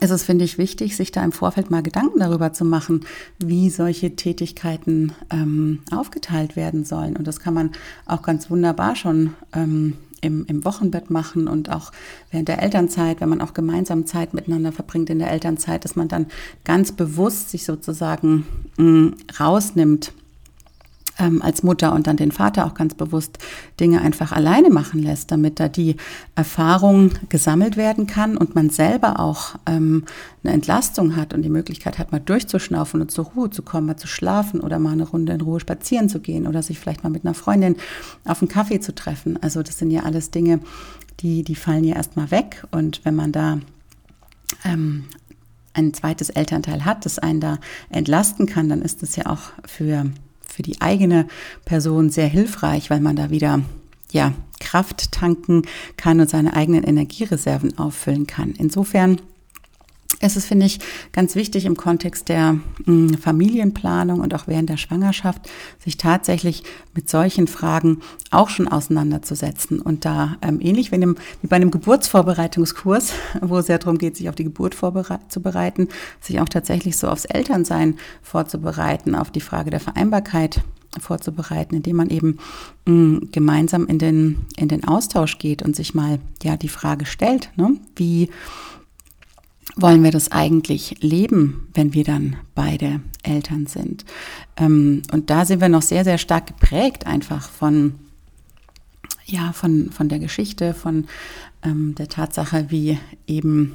ist 0.00 0.10
es, 0.10 0.22
finde 0.22 0.44
ich, 0.44 0.58
wichtig, 0.58 0.96
sich 0.96 1.10
da 1.10 1.24
im 1.24 1.32
Vorfeld 1.32 1.70
mal 1.70 1.82
Gedanken 1.82 2.20
darüber 2.20 2.52
zu 2.52 2.64
machen, 2.64 3.04
wie 3.38 3.70
solche 3.70 4.14
Tätigkeiten 4.14 5.12
ähm, 5.30 5.80
aufgeteilt 5.90 6.56
werden 6.56 6.84
sollen. 6.84 7.16
Und 7.16 7.26
das 7.26 7.40
kann 7.40 7.54
man 7.54 7.72
auch 8.06 8.22
ganz 8.22 8.50
wunderbar 8.50 8.94
schon 8.94 9.34
ähm, 9.52 9.94
im, 10.20 10.44
im 10.46 10.64
Wochenbett 10.64 11.10
machen 11.10 11.48
und 11.48 11.70
auch 11.70 11.92
während 12.30 12.48
der 12.48 12.62
Elternzeit, 12.62 13.20
wenn 13.20 13.28
man 13.28 13.40
auch 13.40 13.54
gemeinsam 13.54 14.06
Zeit 14.06 14.34
miteinander 14.34 14.72
verbringt 14.72 15.10
in 15.10 15.18
der 15.18 15.30
Elternzeit, 15.30 15.84
dass 15.84 15.96
man 15.96 16.08
dann 16.08 16.26
ganz 16.64 16.92
bewusst 16.92 17.50
sich 17.50 17.64
sozusagen 17.64 18.46
mh, 18.76 18.84
mm, 18.84 19.14
rausnimmt 19.40 20.12
ähm, 21.18 21.42
als 21.42 21.62
Mutter 21.62 21.92
und 21.94 22.06
dann 22.06 22.16
den 22.16 22.32
Vater 22.32 22.66
auch 22.66 22.74
ganz 22.74 22.94
bewusst 22.94 23.38
Dinge 23.80 24.00
einfach 24.00 24.32
alleine 24.32 24.70
machen 24.70 25.02
lässt, 25.02 25.30
damit 25.30 25.60
da 25.60 25.68
die 25.68 25.96
Erfahrung 26.34 27.10
gesammelt 27.28 27.76
werden 27.76 28.06
kann 28.06 28.36
und 28.36 28.54
man 28.54 28.70
selber 28.70 29.20
auch 29.20 29.56
ähm, 29.66 30.04
eine 30.42 30.52
Entlastung 30.52 31.16
hat 31.16 31.34
und 31.34 31.42
die 31.42 31.50
Möglichkeit 31.50 31.98
hat, 31.98 32.12
mal 32.12 32.20
durchzuschnaufen 32.20 33.00
und 33.00 33.10
zur 33.10 33.26
Ruhe 33.26 33.50
zu 33.50 33.62
kommen, 33.62 33.86
mal 33.86 33.96
zu 33.96 34.06
schlafen 34.06 34.60
oder 34.60 34.78
mal 34.78 34.92
eine 34.92 35.08
Runde 35.08 35.32
in 35.32 35.40
Ruhe 35.40 35.60
spazieren 35.60 36.08
zu 36.08 36.20
gehen 36.20 36.46
oder 36.46 36.62
sich 36.62 36.78
vielleicht 36.78 37.02
mal 37.02 37.10
mit 37.10 37.24
einer 37.24 37.34
Freundin 37.34 37.76
auf 38.24 38.40
einen 38.40 38.48
Kaffee 38.48 38.80
zu 38.80 38.94
treffen. 38.94 39.38
Also 39.42 39.62
das 39.62 39.78
sind 39.78 39.90
ja 39.90 40.02
alles 40.02 40.30
Dinge, 40.30 40.60
die, 41.20 41.42
die 41.42 41.56
fallen 41.56 41.84
ja 41.84 41.96
erstmal 41.96 42.30
weg 42.30 42.64
und 42.70 43.04
wenn 43.04 43.16
man 43.16 43.32
da 43.32 43.58
ähm, 44.64 45.04
ein 45.74 45.94
zweites 45.94 46.30
Elternteil 46.30 46.84
hat, 46.84 47.04
das 47.04 47.18
einen 47.18 47.40
da 47.40 47.58
entlasten 47.90 48.46
kann, 48.46 48.68
dann 48.68 48.82
ist 48.82 49.02
das 49.02 49.16
ja 49.16 49.26
auch 49.26 49.52
für 49.64 50.06
für 50.58 50.62
die 50.64 50.80
eigene 50.80 51.28
Person 51.66 52.10
sehr 52.10 52.26
hilfreich, 52.26 52.90
weil 52.90 52.98
man 52.98 53.14
da 53.14 53.30
wieder 53.30 53.60
ja, 54.10 54.32
Kraft 54.58 55.12
tanken 55.12 55.62
kann 55.96 56.18
und 56.18 56.28
seine 56.28 56.54
eigenen 56.54 56.82
Energiereserven 56.82 57.78
auffüllen 57.78 58.26
kann. 58.26 58.54
Insofern 58.58 59.20
es 60.20 60.36
ist, 60.36 60.46
finde 60.46 60.66
ich, 60.66 60.80
ganz 61.12 61.34
wichtig 61.36 61.64
im 61.64 61.76
Kontext 61.76 62.28
der 62.28 62.54
mh, 62.54 62.62
hm, 62.86 63.14
Familienplanung 63.18 64.20
und 64.20 64.34
auch 64.34 64.46
während 64.46 64.68
der 64.68 64.76
Schwangerschaft, 64.76 65.48
sich 65.78 65.96
tatsächlich 65.96 66.64
mit 66.94 67.08
solchen 67.08 67.46
Fragen 67.46 68.00
auch 68.30 68.48
schon 68.48 68.68
auseinanderzusetzen. 68.68 69.80
Und 69.80 70.04
da 70.04 70.36
ähm, 70.42 70.60
ähnlich 70.60 70.90
wie, 70.90 70.96
einem, 70.96 71.16
wie 71.40 71.46
bei 71.46 71.56
einem 71.56 71.70
Geburtsvorbereitungskurs, 71.70 73.12
wo 73.40 73.58
es 73.58 73.68
ja 73.68 73.78
darum 73.78 73.98
geht, 73.98 74.16
sich 74.16 74.28
auf 74.28 74.34
die 74.34 74.44
Geburt 74.44 74.74
vorzubereiten, 74.74 75.88
sich 76.20 76.40
auch 76.40 76.48
tatsächlich 76.48 76.96
so 76.96 77.08
aufs 77.08 77.24
Elternsein 77.24 77.96
vorzubereiten, 78.22 79.14
auf 79.14 79.30
die 79.30 79.40
Frage 79.40 79.70
der 79.70 79.80
Vereinbarkeit 79.80 80.62
vorzubereiten, 80.98 81.76
indem 81.76 81.96
man 81.96 82.10
eben 82.10 82.38
mh, 82.86 82.92
hm, 82.92 83.28
gemeinsam 83.30 83.86
in 83.86 83.98
den, 83.98 84.46
in 84.56 84.66
den 84.68 84.88
Austausch 84.88 85.38
geht 85.38 85.62
und 85.62 85.76
sich 85.76 85.94
mal 85.94 86.18
ja 86.42 86.56
die 86.56 86.68
Frage 86.68 87.06
stellt, 87.06 87.50
ne, 87.56 87.76
wie 87.94 88.30
wollen 89.80 90.02
wir 90.02 90.10
das 90.10 90.32
eigentlich 90.32 90.96
leben, 91.00 91.68
wenn 91.74 91.94
wir 91.94 92.04
dann 92.04 92.36
beide 92.54 93.00
Eltern 93.22 93.66
sind? 93.66 94.04
Ähm, 94.56 95.02
und 95.12 95.30
da 95.30 95.44
sind 95.44 95.60
wir 95.60 95.68
noch 95.68 95.82
sehr, 95.82 96.04
sehr 96.04 96.18
stark 96.18 96.46
geprägt 96.48 97.06
einfach 97.06 97.48
von, 97.48 97.94
ja, 99.24 99.52
von, 99.52 99.90
von 99.90 100.08
der 100.08 100.18
Geschichte, 100.18 100.74
von 100.74 101.06
ähm, 101.62 101.94
der 101.94 102.08
Tatsache, 102.08 102.66
wie 102.68 102.98
eben 103.26 103.74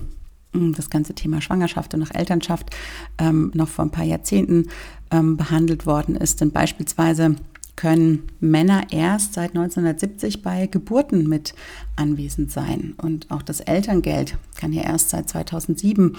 hm, 0.54 0.74
das 0.76 0.90
ganze 0.90 1.16
Thema 1.16 1.42
Schwangerschaft 1.42 1.94
und 1.94 2.04
auch 2.04 2.14
Elternschaft 2.14 2.70
ähm, 3.18 3.52
noch 3.54 3.70
vor 3.70 3.86
ein 3.86 3.92
paar 3.92 4.06
Jahrzehnten 4.06 4.68
behandelt 5.16 5.86
worden 5.86 6.16
ist. 6.16 6.42
Denn 6.42 6.50
beispielsweise 6.50 7.36
können 7.75 8.24
Männer 8.39 8.84
erst 8.92 9.34
seit 9.34 9.51
1970 9.51 10.42
bei 10.42 10.68
Geburten 10.68 11.27
mit 11.27 11.56
anwesend 11.96 12.51
sein. 12.51 12.94
Und 12.98 13.32
auch 13.32 13.42
das 13.42 13.60
Elterngeld 13.62 14.38
kann 14.56 14.74
ja 14.74 14.84
erst 14.84 15.10
seit 15.10 15.30
2007 15.30 16.15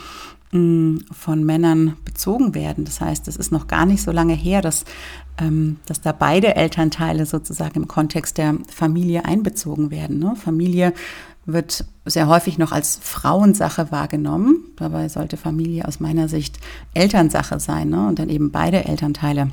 mm, 0.52 0.96
von 1.12 1.44
Männern 1.44 1.96
bezogen 2.04 2.54
werden. 2.54 2.84
Das 2.84 3.00
heißt, 3.00 3.28
es 3.28 3.36
ist 3.36 3.52
noch 3.52 3.68
gar 3.68 3.86
nicht 3.86 4.02
so 4.02 4.10
lange 4.10 4.34
her, 4.34 4.62
dass, 4.62 4.84
ähm, 5.38 5.76
dass 5.86 6.00
da 6.00 6.12
beide 6.12 6.56
Elternteile 6.56 7.24
sozusagen 7.24 7.82
im 7.82 7.88
Kontext 7.88 8.38
der 8.38 8.56
Familie 8.68 9.24
einbezogen 9.24 9.90
werden. 9.90 10.18
Ne? 10.18 10.34
Familie 10.36 10.92
wird 11.46 11.84
sehr 12.06 12.26
häufig 12.26 12.58
noch 12.58 12.72
als 12.72 12.98
Frauensache 13.02 13.92
wahrgenommen. 13.92 14.64
Dabei 14.76 15.08
sollte 15.08 15.36
Familie 15.36 15.86
aus 15.86 16.00
meiner 16.00 16.28
Sicht 16.28 16.58
Elternsache 16.94 17.60
sein 17.60 17.90
ne? 17.90 18.08
und 18.08 18.18
dann 18.18 18.28
eben 18.28 18.50
beide 18.50 18.84
Elternteile 18.84 19.50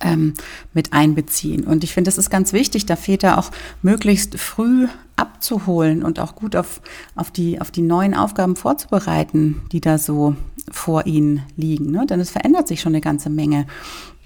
ähm, 0.00 0.34
mit 0.72 0.92
einbeziehen. 0.92 1.64
Und 1.64 1.84
ich 1.84 1.94
finde, 1.94 2.08
es 2.08 2.18
ist 2.18 2.30
ganz 2.30 2.52
wichtig, 2.52 2.86
da 2.86 2.96
Väter 2.96 3.38
auch 3.38 3.50
möglichst 3.82 4.38
früh 4.38 4.88
abzuholen 5.16 6.02
und 6.02 6.20
auch 6.20 6.34
gut 6.34 6.56
auf, 6.56 6.80
auf, 7.14 7.30
die, 7.30 7.60
auf 7.60 7.70
die 7.70 7.82
neuen 7.82 8.14
Aufgaben 8.14 8.56
vorzubereiten, 8.56 9.62
die 9.72 9.80
da 9.80 9.98
so 9.98 10.36
vor 10.70 11.06
ihnen 11.06 11.42
liegen. 11.56 11.90
Ne? 11.90 12.06
Denn 12.06 12.20
es 12.20 12.30
verändert 12.30 12.68
sich 12.68 12.80
schon 12.80 12.92
eine 12.92 13.00
ganze 13.00 13.30
Menge 13.30 13.66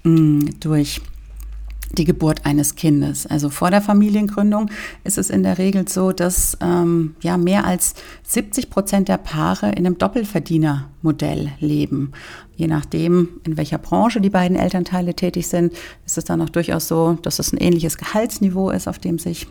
mh, 0.03 0.11
mm, 0.11 0.49
durch 0.59 1.01
die 1.97 2.05
Geburt 2.05 2.45
eines 2.45 2.75
Kindes. 2.75 3.25
Also 3.25 3.49
vor 3.49 3.71
der 3.71 3.81
Familiengründung 3.81 4.69
ist 5.03 5.17
es 5.17 5.29
in 5.29 5.43
der 5.43 5.57
Regel 5.57 5.87
so, 5.87 6.11
dass 6.11 6.57
ähm, 6.61 7.15
ja 7.21 7.37
mehr 7.37 7.65
als 7.65 7.95
70 8.23 8.69
Prozent 8.69 9.07
der 9.09 9.17
Paare 9.17 9.69
in 9.71 9.85
einem 9.85 9.97
Doppelverdienermodell 9.97 11.51
leben. 11.59 12.11
Je 12.55 12.67
nachdem, 12.67 13.29
in 13.45 13.57
welcher 13.57 13.77
Branche 13.77 14.21
die 14.21 14.29
beiden 14.29 14.57
Elternteile 14.57 15.13
tätig 15.15 15.47
sind, 15.47 15.73
ist 16.05 16.17
es 16.17 16.25
dann 16.25 16.41
auch 16.41 16.49
durchaus 16.49 16.87
so, 16.87 17.17
dass 17.21 17.39
es 17.39 17.53
ein 17.53 17.57
ähnliches 17.57 17.97
Gehaltsniveau 17.97 18.69
ist, 18.69 18.87
auf 18.87 18.99
dem 18.99 19.17
sich 19.17 19.47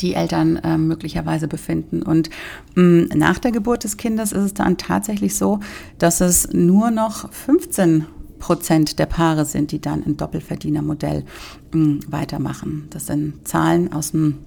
die 0.00 0.14
Eltern 0.14 0.56
äh, 0.56 0.78
möglicherweise 0.78 1.48
befinden. 1.48 2.02
Und 2.02 2.30
mh, 2.74 3.14
nach 3.14 3.38
der 3.38 3.52
Geburt 3.52 3.84
des 3.84 3.96
Kindes 3.96 4.32
ist 4.32 4.42
es 4.42 4.54
dann 4.54 4.76
tatsächlich 4.76 5.36
so, 5.36 5.60
dass 5.98 6.20
es 6.20 6.52
nur 6.52 6.90
noch 6.90 7.32
15 7.32 8.06
Prozent 8.38 8.98
der 8.98 9.06
Paare 9.06 9.44
sind, 9.44 9.72
die 9.72 9.80
dann 9.80 10.02
im 10.02 10.16
Doppelverdienermodell 10.16 11.24
hm, 11.72 12.00
weitermachen. 12.08 12.86
Das 12.90 13.06
sind 13.06 13.46
Zahlen 13.46 13.92
aus 13.92 14.12
dem 14.12 14.38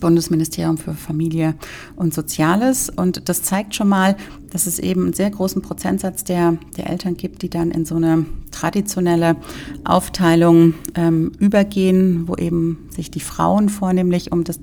Bundesministerium 0.00 0.78
für 0.78 0.94
Familie 0.94 1.54
und 1.96 2.12
Soziales. 2.12 2.90
Und 2.90 3.28
das 3.28 3.42
zeigt 3.42 3.74
schon 3.74 3.88
mal, 3.88 4.16
dass 4.50 4.66
es 4.66 4.78
eben 4.78 5.04
einen 5.04 5.12
sehr 5.12 5.30
großen 5.30 5.62
Prozentsatz 5.62 6.24
der, 6.24 6.58
der 6.76 6.90
Eltern 6.90 7.16
gibt, 7.16 7.42
die 7.42 7.50
dann 7.50 7.70
in 7.70 7.84
so 7.84 7.94
eine 7.96 8.26
traditionelle 8.50 9.36
Aufteilung 9.84 10.74
ähm, 10.94 11.32
übergehen, 11.38 12.26
wo 12.26 12.34
eben 12.34 12.88
sich 12.90 13.10
die 13.10 13.20
Frauen 13.20 13.68
vornehmlich 13.68 14.32
um 14.32 14.44
das 14.44 14.60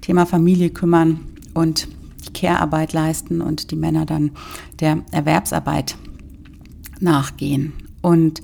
Thema 0.00 0.26
Familie 0.26 0.70
kümmern 0.70 1.20
und 1.54 1.88
die 2.26 2.32
Care-Arbeit 2.32 2.92
leisten 2.92 3.40
und 3.40 3.70
die 3.70 3.76
Männer 3.76 4.06
dann 4.06 4.30
der 4.80 5.02
Erwerbsarbeit 5.10 5.96
nachgehen. 7.00 7.72
Und 8.02 8.42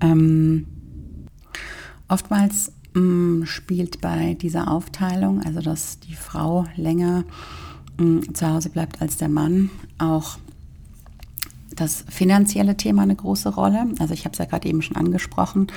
ähm, 0.00 0.66
oftmals 2.08 2.72
mh, 2.94 3.00
mm, 3.00 3.46
spielt 3.46 4.00
bei 4.00 4.34
dieser 4.34 4.70
Aufteilung, 4.70 5.42
also 5.42 5.60
dass 5.60 6.00
die 6.00 6.14
Frau 6.14 6.66
länger 6.76 7.24
mh, 7.98 8.04
mm, 8.04 8.34
zu 8.34 8.48
Hause 8.48 8.70
bleibt 8.70 9.00
als 9.00 9.16
der 9.16 9.28
Mann, 9.28 9.70
auch 9.98 10.38
das 11.74 12.04
finanzielle 12.08 12.76
Thema 12.76 13.02
eine 13.02 13.16
große 13.16 13.50
Rolle. 13.54 13.86
Also 13.98 14.14
ich 14.14 14.24
habe 14.24 14.32
es 14.32 14.38
ja 14.38 14.46
gerade 14.46 14.68
eben 14.68 14.82
schon 14.82 14.96
angesprochen. 14.96 15.68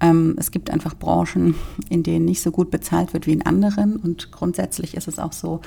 Ähm, 0.00 0.34
es 0.38 0.50
gibt 0.50 0.70
einfach 0.70 0.94
Branchen, 0.94 1.54
in 1.88 2.02
denen 2.02 2.24
nicht 2.24 2.42
so 2.42 2.50
gut 2.50 2.70
bezahlt 2.70 3.14
wird 3.14 3.26
wie 3.26 3.32
in 3.32 3.46
anderen. 3.46 3.96
Und 3.96 4.32
grundsätzlich 4.32 4.94
ist 4.96 5.08
es 5.08 5.18
auch 5.18 5.32
so, 5.32 5.60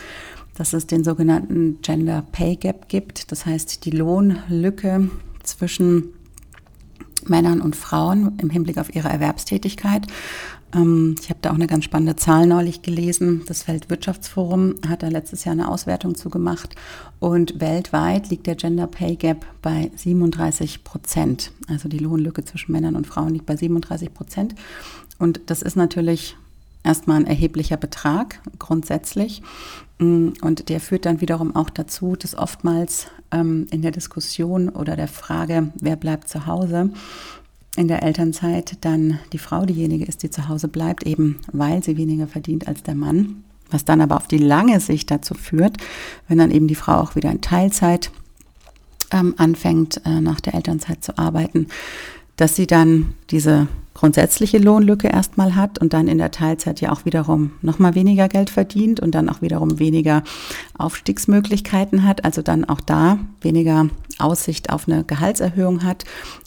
dass 0.55 0.73
es 0.73 0.85
den 0.85 1.03
sogenannten 1.03 1.79
Gender 1.81 2.23
Pay 2.31 2.57
Gap 2.57 2.89
gibt. 2.89 3.31
Das 3.31 3.45
heißt, 3.45 3.85
die 3.85 3.91
Lohnlücke 3.91 5.09
zwischen 5.43 6.13
Männern 7.29 7.61
und 7.61 7.75
Frauen 7.75 8.37
im 8.41 8.49
Hinblick 8.49 8.77
auf 8.77 8.93
ihre 8.93 9.09
Erwerbstätigkeit. 9.09 10.07
Ähm, 10.73 11.15
ich 11.21 11.29
habe 11.29 11.39
da 11.41 11.51
auch 11.51 11.55
eine 11.55 11.67
ganz 11.67 11.85
spannende 11.85 12.15
Zahl 12.15 12.45
neulich 12.47 12.81
gelesen. 12.81 13.43
Das 13.47 13.67
Weltwirtschaftsforum 13.67 14.75
hat 14.87 15.03
da 15.03 15.07
letztes 15.07 15.45
Jahr 15.45 15.53
eine 15.53 15.69
Auswertung 15.69 16.15
zu 16.15 16.29
gemacht 16.29 16.75
und 17.19 17.59
weltweit 17.59 18.29
liegt 18.29 18.47
der 18.47 18.55
Gender 18.55 18.87
Pay 18.87 19.15
Gap 19.15 19.45
bei 19.61 19.91
37 19.95 20.83
Prozent. 20.83 21.51
Also 21.67 21.89
die 21.89 21.99
Lohnlücke 21.99 22.43
zwischen 22.43 22.71
Männern 22.71 22.95
und 22.95 23.07
Frauen 23.07 23.33
liegt 23.33 23.45
bei 23.45 23.55
37 23.55 24.13
Prozent. 24.13 24.55
Und 25.17 25.41
das 25.47 25.61
ist 25.61 25.75
natürlich 25.75 26.37
erstmal 26.89 27.17
ein 27.17 27.27
erheblicher 27.27 27.77
Betrag 27.77 28.41
grundsätzlich. 28.57 29.41
Mm, 29.99 30.29
und 30.41 30.69
der 30.69 30.79
führt 30.79 31.05
dann 31.05 31.21
wiederum 31.21 31.55
auch 31.55 31.69
dazu, 31.69 32.15
dass 32.15 32.35
oftmals 32.35 33.07
ähm, 33.31 33.67
in 33.71 33.81
der 33.81 33.91
Diskussion 33.91 34.69
oder 34.69 34.95
der 34.95 35.07
Frage, 35.07 35.71
wer 35.75 35.95
bleibt 35.95 36.27
zu 36.27 36.45
Hause, 36.45 36.89
in 37.75 37.87
der 37.87 38.03
Elternzeit 38.03 38.77
dann 38.81 39.19
die 39.31 39.37
Frau 39.37 39.65
diejenige 39.65 40.05
ist, 40.05 40.23
die 40.23 40.31
zu 40.31 40.49
Hause 40.49 40.67
bleibt, 40.67 41.05
eben 41.05 41.37
weil 41.51 41.83
sie 41.83 41.95
weniger 41.95 42.27
verdient 42.27 42.67
als 42.67 42.83
der 42.83 42.95
Mann. 42.95 43.43
Was 43.69 43.85
dann 43.85 44.01
aber 44.01 44.17
auf 44.17 44.27
die 44.27 44.39
lange 44.39 44.79
Sicht 44.79 45.11
dazu 45.11 45.35
führt, 45.35 45.77
wenn 46.27 46.39
dann 46.39 46.49
eben 46.49 46.67
die 46.67 46.75
Frau 46.75 46.95
auch 46.95 47.15
wieder 47.15 47.29
in 47.29 47.41
Teilzeit 47.41 48.09
ähm, 49.11 49.35
anfängt, 49.37 50.01
äh, 50.05 50.21
nach 50.21 50.39
der 50.39 50.55
Elternzeit 50.55 51.03
zu 51.03 51.19
arbeiten, 51.19 51.67
dass 52.35 52.55
sie 52.55 52.65
dann 52.65 53.13
diese 53.29 53.67
grundsätzliche 53.99 54.59
Lohnlücke 54.59 55.09
erstmal 55.09 55.55
hat 55.55 55.79
und 55.79 55.91
dann 55.91 56.07
in 56.07 56.19
der 56.19 56.31
Teilzeit 56.31 56.79
ja 56.79 56.93
auch 56.93 57.03
wiederum 57.03 57.51
nochmal 57.61 57.95
weniger 57.95 58.29
Geld 58.29 58.49
verdient 58.49 59.01
und 59.01 59.13
dann 59.13 59.27
auch 59.27 59.41
wiederum 59.41 59.77
weniger 59.77 60.23
Aufstiegsmöglichkeiten 60.77 62.07
hat, 62.07 62.23
also 62.23 62.41
dann 62.41 62.63
auch 62.63 62.79
da 62.79 63.19
weniger 63.41 63.89
Aussicht 64.17 64.69
auf 64.69 64.87
eine 64.87 65.03
Gehaltserhöhung 65.03 65.83
hat. 65.83 66.05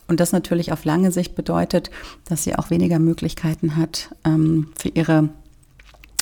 Und 0.08 0.18
das 0.18 0.32
natürlich 0.32 0.72
auf 0.72 0.86
lange 0.86 1.12
Sicht 1.12 1.34
bedeutet, 1.34 1.90
dass 2.24 2.42
sie 2.42 2.56
auch 2.56 2.70
weniger 2.70 2.98
Möglichkeiten 2.98 3.76
hat, 3.76 4.14
ähm, 4.24 4.68
für 4.78 4.88
ihre 4.88 5.28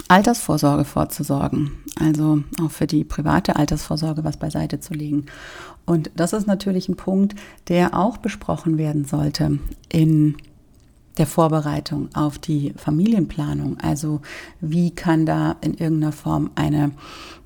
Altersvorsorge 0.08 0.84
vorzusorgen, 0.84 1.70
also 2.00 2.42
auch 2.60 2.72
für 2.72 2.88
die 2.88 3.04
private 3.04 3.54
Altersvorsorge 3.54 4.24
was 4.24 4.36
beiseite 4.36 4.80
zu 4.80 4.94
legen. 4.94 5.26
Und 5.86 6.10
das 6.16 6.32
ist 6.32 6.48
natürlich 6.48 6.88
ein 6.88 6.96
Punkt, 6.96 7.36
der 7.68 7.96
auch 7.96 8.16
besprochen 8.16 8.78
werden 8.78 9.04
sollte 9.04 9.60
in 9.88 10.34
der 11.18 11.26
Vorbereitung 11.26 12.08
auf 12.14 12.38
die 12.38 12.72
Familienplanung. 12.76 13.78
Also 13.80 14.20
wie 14.60 14.94
kann 14.94 15.26
da 15.26 15.56
in 15.60 15.74
irgendeiner 15.74 16.12
Form 16.12 16.50
eine 16.54 16.92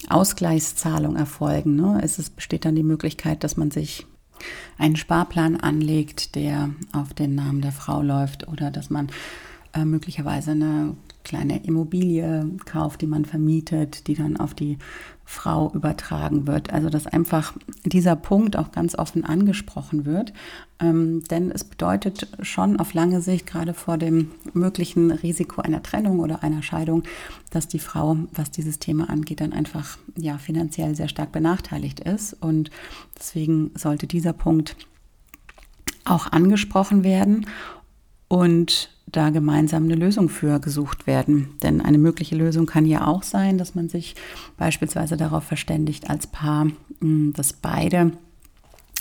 Ausgleichszahlung 0.08 1.16
erfolgen? 1.16 1.76
Ne? 1.76 2.00
Es 2.02 2.18
ist, 2.18 2.36
besteht 2.36 2.64
dann 2.64 2.76
die 2.76 2.82
Möglichkeit, 2.82 3.42
dass 3.42 3.56
man 3.56 3.70
sich 3.70 4.06
einen 4.78 4.96
Sparplan 4.96 5.56
anlegt, 5.56 6.34
der 6.34 6.70
auf 6.92 7.14
den 7.14 7.34
Namen 7.34 7.62
der 7.62 7.72
Frau 7.72 8.02
läuft 8.02 8.48
oder 8.48 8.70
dass 8.70 8.90
man 8.90 9.08
äh, 9.72 9.84
möglicherweise 9.84 10.52
eine 10.52 10.96
kleine 11.24 11.64
Immobilie 11.64 12.48
kauft, 12.66 13.00
die 13.00 13.06
man 13.06 13.24
vermietet, 13.24 14.06
die 14.06 14.14
dann 14.14 14.36
auf 14.36 14.54
die 14.54 14.78
Frau 15.24 15.72
übertragen 15.72 16.46
wird. 16.46 16.72
Also 16.72 16.90
dass 16.90 17.06
einfach 17.06 17.54
dieser 17.84 18.14
Punkt 18.14 18.56
auch 18.56 18.72
ganz 18.72 18.94
offen 18.94 19.24
angesprochen 19.24 20.04
wird. 20.04 20.32
Ähm, 20.78 21.24
denn 21.24 21.50
es 21.50 21.64
bedeutet 21.64 22.28
schon 22.42 22.78
auf 22.78 22.92
lange 22.92 23.22
Sicht, 23.22 23.46
gerade 23.46 23.72
vor 23.72 23.96
dem 23.96 24.32
möglichen 24.52 25.10
Risiko 25.10 25.62
einer 25.62 25.82
Trennung 25.82 26.20
oder 26.20 26.42
einer 26.42 26.62
Scheidung, 26.62 27.04
dass 27.50 27.68
die 27.68 27.78
Frau, 27.78 28.18
was 28.32 28.50
dieses 28.50 28.78
Thema 28.78 29.08
angeht, 29.08 29.40
dann 29.40 29.54
einfach 29.54 29.96
ja, 30.16 30.36
finanziell 30.36 30.94
sehr 30.94 31.08
stark 31.08 31.32
benachteiligt 31.32 32.00
ist. 32.00 32.34
Und 32.34 32.70
deswegen 33.18 33.70
sollte 33.76 34.06
dieser 34.06 34.34
Punkt 34.34 34.76
auch 36.04 36.30
angesprochen 36.30 37.02
werden. 37.02 37.46
Und 38.34 38.90
da 39.06 39.30
gemeinsam 39.30 39.84
eine 39.84 39.94
Lösung 39.94 40.28
für 40.28 40.58
gesucht 40.58 41.06
werden. 41.06 41.50
Denn 41.62 41.80
eine 41.80 41.98
mögliche 41.98 42.34
Lösung 42.34 42.66
kann 42.66 42.84
ja 42.84 43.06
auch 43.06 43.22
sein, 43.22 43.58
dass 43.58 43.76
man 43.76 43.88
sich 43.88 44.16
beispielsweise 44.58 45.16
darauf 45.16 45.44
verständigt 45.44 46.10
als 46.10 46.26
Paar, 46.26 46.66
hm, 46.98 47.32
dass 47.32 47.52
beide 47.52 48.10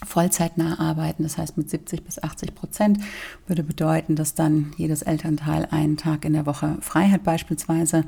vollzeitnah 0.05 0.79
arbeiten, 0.79 1.23
das 1.23 1.39
heißt 1.39 1.57
mit 1.57 1.67
70 1.67 2.03
bis 2.03 2.21
80 2.21 2.53
Prozent, 2.53 2.99
würde 3.47 3.63
bedeuten, 3.63 4.15
dass 4.15 4.35
dann 4.35 4.71
jedes 4.77 5.01
Elternteil 5.01 5.67
einen 5.71 5.97
Tag 5.97 6.25
in 6.25 6.33
der 6.33 6.45
Woche 6.45 6.77
frei 6.81 7.09
hat 7.09 7.23
beispielsweise, 7.23 8.05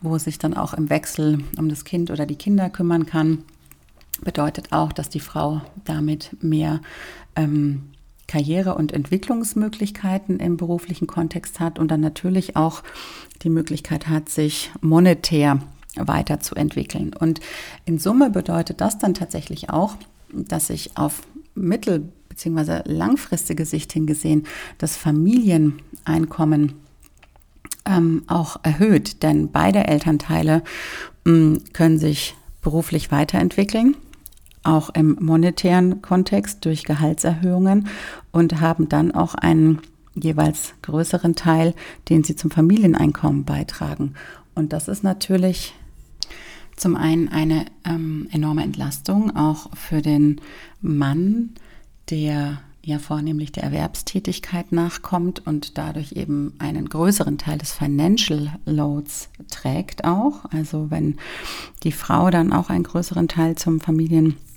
wo 0.00 0.14
es 0.14 0.22
sich 0.22 0.38
dann 0.38 0.54
auch 0.54 0.72
im 0.72 0.88
Wechsel 0.88 1.42
um 1.58 1.68
das 1.68 1.84
Kind 1.84 2.12
oder 2.12 2.26
die 2.26 2.36
Kinder 2.36 2.70
kümmern 2.70 3.06
kann. 3.06 3.42
Bedeutet 4.22 4.70
auch, 4.70 4.92
dass 4.92 5.08
die 5.08 5.18
Frau 5.18 5.62
damit 5.84 6.36
mehr 6.44 6.80
ähm, 7.34 7.89
Karriere- 8.30 8.76
und 8.76 8.92
Entwicklungsmöglichkeiten 8.92 10.38
im 10.38 10.56
beruflichen 10.56 11.08
Kontext 11.08 11.58
hat 11.58 11.80
und 11.80 11.90
dann 11.90 12.00
natürlich 12.00 12.54
auch 12.54 12.84
die 13.42 13.50
Möglichkeit 13.50 14.06
hat, 14.06 14.28
sich 14.28 14.70
monetär 14.80 15.58
weiterzuentwickeln. 15.96 17.12
Und 17.12 17.40
in 17.86 17.98
Summe 17.98 18.30
bedeutet 18.30 18.80
das 18.80 18.98
dann 18.98 19.14
tatsächlich 19.14 19.70
auch, 19.70 19.96
dass 20.32 20.68
sich 20.68 20.96
auf 20.96 21.22
mittel- 21.56 22.08
bzw. 22.28 22.82
langfristige 22.84 23.64
Sicht 23.64 23.92
hingesehen 23.92 24.46
das 24.78 24.96
Familieneinkommen 24.96 26.74
ähm, 27.84 28.22
auch 28.28 28.58
erhöht, 28.62 29.24
denn 29.24 29.50
beide 29.50 29.88
Elternteile 29.88 30.62
mh, 31.24 31.32
mm, 31.32 31.58
können 31.72 31.98
sich 31.98 32.36
beruflich 32.62 33.10
weiterentwickeln, 33.10 33.96
auch 34.62 34.90
im 34.90 35.16
monetären 35.20 36.02
Kontext 36.02 36.64
durch 36.64 36.84
Gehaltserhöhungen 36.84 37.88
und 38.30 38.60
haben 38.60 38.88
dann 38.88 39.12
auch 39.12 39.34
einen 39.34 39.80
jeweils 40.14 40.74
größeren 40.82 41.34
Teil, 41.34 41.74
den 42.08 42.24
sie 42.24 42.36
zum 42.36 42.50
Familieneinkommen 42.50 43.44
beitragen. 43.44 44.14
Und 44.54 44.72
das 44.72 44.88
ist 44.88 45.02
natürlich 45.02 45.74
zum 46.76 46.96
einen 46.96 47.28
eine 47.28 47.66
ähm, 47.84 48.28
enorme 48.32 48.62
Entlastung 48.62 49.36
auch 49.36 49.74
für 49.76 50.02
den 50.02 50.40
Mann, 50.80 51.50
der 52.10 52.60
ja 52.82 52.98
vornehmlich 52.98 53.52
der 53.52 53.64
Erwerbstätigkeit 53.64 54.72
nachkommt 54.72 55.46
und 55.46 55.76
dadurch 55.76 56.12
eben 56.12 56.54
einen 56.58 56.88
größeren 56.88 57.36
Teil 57.36 57.58
des 57.58 57.72
Financial 57.72 58.50
Loads 58.64 59.28
trägt 59.50 60.04
auch. 60.04 60.46
Also 60.50 60.90
wenn 60.90 61.16
die 61.82 61.92
Frau 61.92 62.30
dann 62.30 62.52
auch 62.52 62.70
einen 62.70 62.84
größeren 62.84 63.28
Teil 63.28 63.56
zum 63.56 63.80
Familieneinkommen 63.80 64.49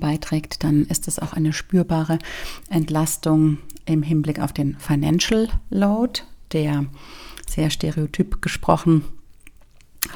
beiträgt, 0.00 0.64
dann 0.64 0.84
ist 0.86 1.06
das 1.06 1.18
auch 1.18 1.32
eine 1.32 1.52
spürbare 1.52 2.18
Entlastung 2.68 3.58
im 3.84 4.02
Hinblick 4.02 4.40
auf 4.40 4.52
den 4.52 4.76
Financial 4.78 5.48
Load, 5.70 6.22
der 6.52 6.86
sehr 7.48 7.70
stereotyp 7.70 8.40
gesprochen 8.42 9.04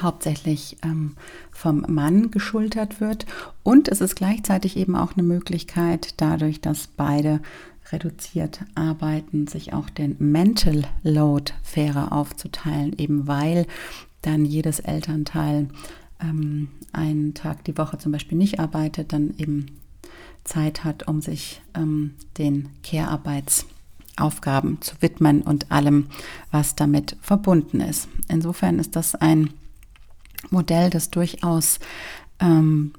hauptsächlich 0.01 0.77
ähm, 0.83 1.15
vom 1.51 1.85
Mann 1.87 2.31
geschultert 2.31 2.99
wird. 2.99 3.25
Und 3.63 3.87
es 3.87 4.01
ist 4.01 4.15
gleichzeitig 4.15 4.77
eben 4.77 4.95
auch 4.95 5.13
eine 5.13 5.23
Möglichkeit, 5.23 6.15
dadurch, 6.17 6.61
dass 6.61 6.87
beide 6.87 7.41
reduziert 7.91 8.65
arbeiten, 8.75 9.47
sich 9.47 9.73
auch 9.73 9.89
den 9.89 10.15
Mental 10.19 10.83
Load 11.03 11.53
fairer 11.63 12.11
aufzuteilen, 12.11 12.93
eben 12.97 13.27
weil 13.27 13.65
dann 14.21 14.43
jedes 14.43 14.79
Elternteil 14.79 15.69
ähm, 16.21 16.69
einen 16.91 17.33
Tag 17.33 17.63
die 17.65 17.77
Woche 17.77 17.97
zum 17.97 18.11
Beispiel 18.11 18.37
nicht 18.37 18.59
arbeitet, 18.59 19.13
dann 19.13 19.33
eben 19.37 19.67
Zeit 20.43 20.83
hat, 20.83 21.07
um 21.07 21.21
sich 21.21 21.61
ähm, 21.75 22.15
den 22.37 22.69
Care-Arbeitsaufgaben 22.83 24.81
zu 24.81 24.95
widmen 25.01 25.41
und 25.41 25.71
allem, 25.71 26.07
was 26.51 26.75
damit 26.75 27.17
verbunden 27.21 27.81
ist. 27.81 28.07
Insofern 28.29 28.79
ist 28.79 28.95
das 28.95 29.15
ein 29.15 29.51
Modell, 30.49 30.89
das 30.89 31.09
durchaus 31.11 31.79
ähm, 32.39 32.93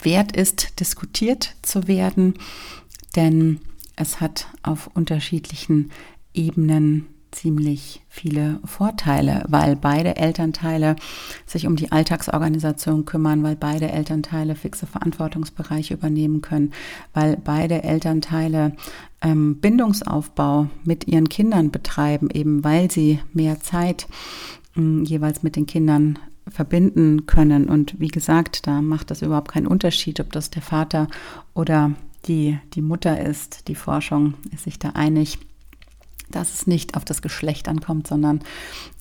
wert 0.00 0.36
ist, 0.36 0.80
diskutiert 0.80 1.56
zu 1.62 1.88
werden, 1.88 2.34
denn 3.16 3.60
es 3.96 4.20
hat 4.20 4.46
auf 4.62 4.88
unterschiedlichen 4.94 5.90
Ebenen 6.34 7.06
ziemlich 7.32 8.02
viele 8.08 8.60
Vorteile, 8.64 9.44
weil 9.48 9.74
beide 9.74 10.16
Elternteile 10.16 10.96
sich 11.46 11.66
um 11.66 11.76
die 11.76 11.90
Alltagsorganisation 11.90 13.04
kümmern, 13.04 13.42
weil 13.42 13.56
beide 13.56 13.90
Elternteile 13.90 14.54
fixe 14.54 14.86
Verantwortungsbereiche 14.86 15.94
übernehmen 15.94 16.40
können, 16.40 16.72
weil 17.12 17.36
beide 17.36 17.82
Elternteile 17.82 18.76
ähm, 19.22 19.58
Bindungsaufbau 19.60 20.68
mit 20.84 21.08
ihren 21.08 21.28
Kindern 21.28 21.70
betreiben, 21.70 22.28
eben 22.30 22.62
weil 22.62 22.90
sie 22.90 23.18
mehr 23.32 23.60
Zeit 23.60 24.06
mh, 24.74 25.04
jeweils 25.04 25.42
mit 25.42 25.56
den 25.56 25.66
Kindern 25.66 26.18
verbinden 26.48 27.26
können. 27.26 27.68
Und 27.68 27.98
wie 27.98 28.08
gesagt, 28.08 28.66
da 28.66 28.82
macht 28.82 29.10
das 29.10 29.22
überhaupt 29.22 29.52
keinen 29.52 29.66
Unterschied, 29.66 30.20
ob 30.20 30.32
das 30.32 30.50
der 30.50 30.62
Vater 30.62 31.08
oder 31.54 31.92
die, 32.26 32.58
die 32.74 32.82
Mutter 32.82 33.20
ist. 33.20 33.68
Die 33.68 33.74
Forschung 33.74 34.34
ist 34.52 34.64
sich 34.64 34.78
da 34.78 34.90
einig, 34.90 35.38
dass 36.32 36.54
es 36.54 36.66
nicht 36.66 36.96
auf 36.96 37.04
das 37.04 37.22
Geschlecht 37.22 37.68
ankommt, 37.68 38.06
sondern 38.06 38.40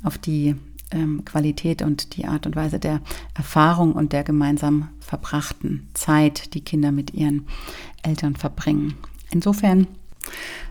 auf 0.04 0.18
die 0.18 0.56
ähm, 0.92 1.26
Qualität 1.26 1.82
und 1.82 2.16
die 2.16 2.26
Art 2.26 2.46
und 2.46 2.56
Weise 2.56 2.80
der 2.80 3.02
Erfahrung 3.34 3.94
und 3.94 4.14
der 4.14 4.24
gemeinsam 4.24 4.90
verbrachten 5.00 5.88
Zeit, 5.94 6.54
die 6.54 6.62
Kinder 6.62 6.92
mit 6.92 7.14
ihren 7.14 7.48
Eltern 8.04 8.36
verbringen. 8.36 8.96
Insofern, 9.32 9.88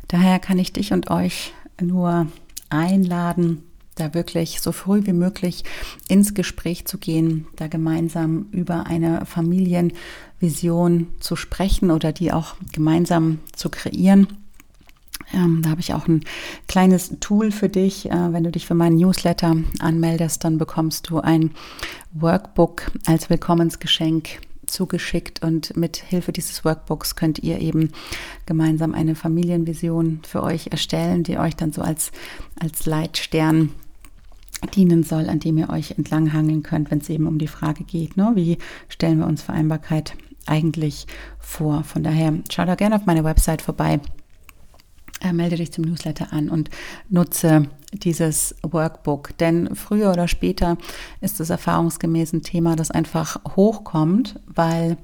daher 0.09 0.39
kann 0.39 0.59
ich 0.59 0.73
dich 0.73 0.93
und 0.93 1.11
euch 1.11 1.53
nur 1.81 2.27
einladen, 2.69 3.63
da 3.97 4.15
wirklich 4.15 4.61
so 4.61 4.73
früh 4.73 5.05
wie 5.05 5.13
möglich 5.13 5.65
ins 6.09 6.35
Gespräch 6.35 6.87
zu 6.87 6.99
gehen, 6.99 7.47
da 7.57 7.67
gemeinsam 7.69 8.47
über 8.51 8.87
eine 8.87 9.27
Familienvision 9.27 11.09
zu 11.21 11.37
sprechen 11.37 11.91
oder 11.91 12.13
die 12.13 12.33
auch 12.33 12.55
gemeinsam 12.73 13.41
zu 13.55 13.69
kreieren. 13.69 14.29
Ähm, 15.33 15.63
da 15.63 15.71
habe 15.71 15.81
ich 15.81 15.95
auch 15.95 16.09
ein 16.09 16.25
kleines 16.69 17.17
Tool 17.21 17.53
für 17.53 17.69
dich. 17.69 18.11
Äh, 18.11 18.33
wenn 18.33 18.45
du 18.45 18.51
dich 18.51 18.67
für 18.67 18.75
meinen 18.75 18.97
Newsletter 18.97 19.57
anmeldest, 19.79 20.45
dann 20.45 20.59
bekommst 20.59 21.11
du 21.11 21.21
ein 21.21 21.53
Workbook 22.13 22.91
als 23.07 23.31
Willkommensgeschenk 23.31 24.41
zugeschickt 24.67 25.43
und 25.43 25.77
mit 25.77 25.97
Hilfe 25.97 26.33
dieses 26.33 26.65
Workbooks 26.65 27.17
könnt 27.17 27.41
ihr 27.41 27.59
eben 27.59 27.91
gemeinsam 28.47 28.95
eine 28.95 29.15
Familienvision 29.15 30.21
für 30.27 30.43
euch 30.43 30.69
erstellen, 30.69 31.25
die 31.25 31.39
euch 31.39 31.57
dann 31.57 31.73
so 31.73 31.83
als, 31.83 32.13
als 32.59 32.87
Leitstern 32.87 33.71
dienen 34.75 35.03
soll, 35.03 35.29
an 35.29 35.41
dem 35.41 35.59
ihr 35.59 35.71
euch 35.71 35.93
entlanghangeln 35.93 36.63
könnt, 36.63 36.91
wenn 36.91 36.99
es 36.99 37.09
eben 37.09 37.27
um 37.27 37.39
die 37.39 37.49
Frage 37.49 37.85
geht, 37.85 38.17
ne? 38.17 38.33
wie 38.35 38.59
stellen 38.89 39.19
wir 39.19 39.27
uns 39.27 39.43
Vereinbarkeit 39.43 40.15
eigentlich 40.47 41.07
vor. 41.39 41.85
Von 41.85 42.03
daher 42.03 42.35
schau 42.51 42.65
da 42.65 42.75
gerne 42.75 42.97
auf 42.97 43.07
meine 43.07 43.25
Website 43.25 43.63
vorbei, 43.63 44.01
melde 45.33 45.57
dich 45.57 45.73
zum 45.73 45.85
Newsletter 45.85 46.33
an 46.33 46.49
und 46.49 46.71
nutze 47.09 47.69
dieses 47.93 48.55
Workbook. 48.63 49.37
Denn 49.39 49.75
früher 49.75 50.11
oder 50.11 50.29
später 50.29 50.79
ist 51.21 51.41
es 51.41 51.51
erfahrungsgemäß 51.51 52.33
ein 52.33 52.43
Thema, 52.43 52.77
das 52.77 52.91
einfach 52.91 53.39
hochkommt, 53.57 54.41
weil 54.47 54.97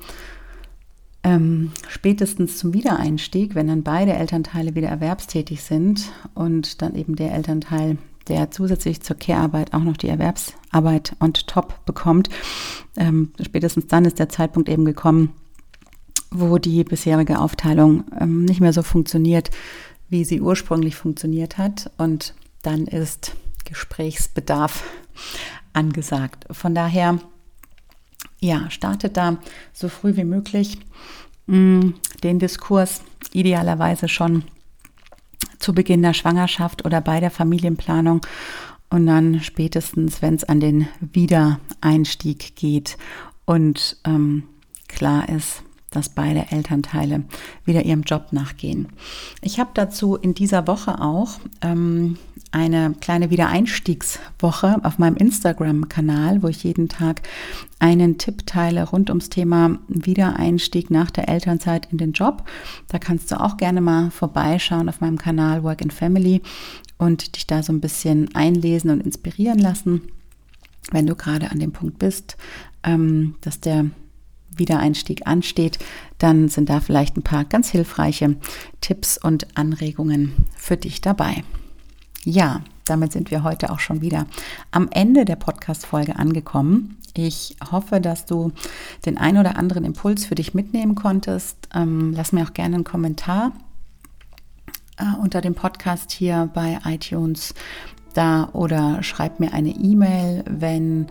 ähm, 1.26 1.72
spätestens 1.88 2.58
zum 2.58 2.72
Wiedereinstieg, 2.72 3.54
wenn 3.54 3.66
dann 3.66 3.82
beide 3.82 4.12
Elternteile 4.12 4.74
wieder 4.74 4.88
erwerbstätig 4.88 5.62
sind 5.62 6.12
und 6.34 6.82
dann 6.82 6.94
eben 6.94 7.16
der 7.16 7.34
Elternteil, 7.34 7.98
der 8.28 8.50
zusätzlich 8.52 9.02
zur 9.02 9.16
Care-Arbeit 9.16 9.74
auch 9.74 9.82
noch 9.82 9.96
die 9.96 10.08
Erwerbsarbeit 10.08 11.16
on 11.20 11.32
top 11.32 11.84
bekommt, 11.84 12.28
ähm, 12.96 13.32
spätestens 13.40 13.88
dann 13.88 14.04
ist 14.04 14.20
der 14.20 14.28
Zeitpunkt 14.28 14.68
eben 14.68 14.84
gekommen, 14.84 15.32
wo 16.30 16.58
die 16.58 16.84
bisherige 16.84 17.40
Aufteilung 17.40 18.04
ähm, 18.20 18.44
nicht 18.44 18.60
mehr 18.60 18.72
so 18.72 18.82
funktioniert, 18.82 19.50
wie 20.08 20.24
sie 20.24 20.40
ursprünglich 20.40 20.96
funktioniert 20.96 21.58
hat. 21.58 21.90
Und 21.98 22.34
dann 22.62 22.86
ist 22.86 23.36
Gesprächsbedarf 23.64 24.84
angesagt. 25.72 26.46
Von 26.50 26.74
daher, 26.74 27.18
ja, 28.40 28.70
startet 28.70 29.16
da 29.16 29.38
so 29.72 29.88
früh 29.88 30.16
wie 30.16 30.24
möglich 30.24 30.78
mm, 31.46 31.90
den 32.22 32.38
Diskurs, 32.38 33.02
idealerweise 33.32 34.08
schon 34.08 34.44
zu 35.58 35.74
Beginn 35.74 36.02
der 36.02 36.14
Schwangerschaft 36.14 36.84
oder 36.84 37.00
bei 37.00 37.20
der 37.20 37.30
Familienplanung 37.30 38.20
und 38.90 39.06
dann 39.06 39.40
spätestens, 39.40 40.22
wenn 40.22 40.34
es 40.34 40.44
an 40.44 40.60
den 40.60 40.88
Wiedereinstieg 41.00 42.56
geht 42.56 42.96
und 43.44 43.96
ähm, 44.04 44.44
klar 44.88 45.28
ist, 45.28 45.62
dass 45.90 46.08
beide 46.08 46.50
Elternteile 46.50 47.24
wieder 47.64 47.84
ihrem 47.84 48.02
Job 48.02 48.32
nachgehen. 48.32 48.88
Ich 49.40 49.58
habe 49.60 49.70
dazu 49.74 50.16
in 50.16 50.34
dieser 50.34 50.66
Woche 50.66 51.00
auch 51.00 51.38
ähm, 51.62 52.18
eine 52.50 52.94
kleine 53.00 53.30
Wiedereinstiegswoche 53.30 54.80
auf 54.82 54.98
meinem 54.98 55.16
Instagram-Kanal, 55.16 56.42
wo 56.42 56.48
ich 56.48 56.64
jeden 56.64 56.88
Tag 56.88 57.22
einen 57.78 58.18
Tipp 58.18 58.46
teile 58.46 58.84
rund 58.84 59.10
ums 59.10 59.28
Thema 59.28 59.78
Wiedereinstieg 59.88 60.90
nach 60.90 61.10
der 61.10 61.28
Elternzeit 61.28 61.88
in 61.92 61.98
den 61.98 62.12
Job. 62.12 62.44
Da 62.88 62.98
kannst 62.98 63.30
du 63.30 63.40
auch 63.40 63.56
gerne 63.56 63.80
mal 63.80 64.10
vorbeischauen 64.10 64.88
auf 64.88 65.00
meinem 65.00 65.18
Kanal 65.18 65.62
Work 65.62 65.82
and 65.82 65.92
Family 65.92 66.42
und 66.98 67.36
dich 67.36 67.46
da 67.46 67.62
so 67.62 67.72
ein 67.72 67.80
bisschen 67.80 68.34
einlesen 68.34 68.90
und 68.90 69.00
inspirieren 69.00 69.58
lassen, 69.58 70.02
wenn 70.92 71.06
du 71.06 71.14
gerade 71.14 71.50
an 71.50 71.58
dem 71.58 71.72
Punkt 71.72 71.98
bist, 71.98 72.36
ähm, 72.84 73.34
dass 73.40 73.60
der 73.60 73.86
Wiedereinstieg 74.58 75.26
ansteht, 75.26 75.78
dann 76.18 76.48
sind 76.48 76.68
da 76.68 76.80
vielleicht 76.80 77.16
ein 77.16 77.22
paar 77.22 77.44
ganz 77.44 77.70
hilfreiche 77.70 78.36
Tipps 78.80 79.18
und 79.18 79.56
Anregungen 79.56 80.32
für 80.56 80.76
dich 80.76 81.00
dabei. 81.00 81.44
Ja, 82.24 82.62
damit 82.84 83.12
sind 83.12 83.30
wir 83.30 83.42
heute 83.42 83.70
auch 83.70 83.78
schon 83.78 84.00
wieder 84.00 84.26
am 84.70 84.88
Ende 84.90 85.24
der 85.24 85.36
Podcast-Folge 85.36 86.16
angekommen. 86.16 86.98
Ich 87.14 87.56
hoffe, 87.70 88.00
dass 88.00 88.26
du 88.26 88.52
den 89.04 89.16
ein 89.16 89.38
oder 89.38 89.56
anderen 89.56 89.84
Impuls 89.84 90.26
für 90.26 90.34
dich 90.34 90.54
mitnehmen 90.54 90.94
konntest. 90.94 91.56
Ähm, 91.74 92.12
lass 92.14 92.32
mir 92.32 92.44
auch 92.44 92.52
gerne 92.52 92.76
einen 92.76 92.84
Kommentar 92.84 93.52
äh, 94.98 95.16
unter 95.20 95.40
dem 95.40 95.54
Podcast 95.54 96.12
hier 96.12 96.50
bei 96.52 96.78
iTunes 96.84 97.54
da 98.14 98.48
oder 98.52 99.02
schreib 99.02 99.40
mir 99.40 99.52
eine 99.52 99.70
E-Mail, 99.70 100.44
wenn 100.48 101.06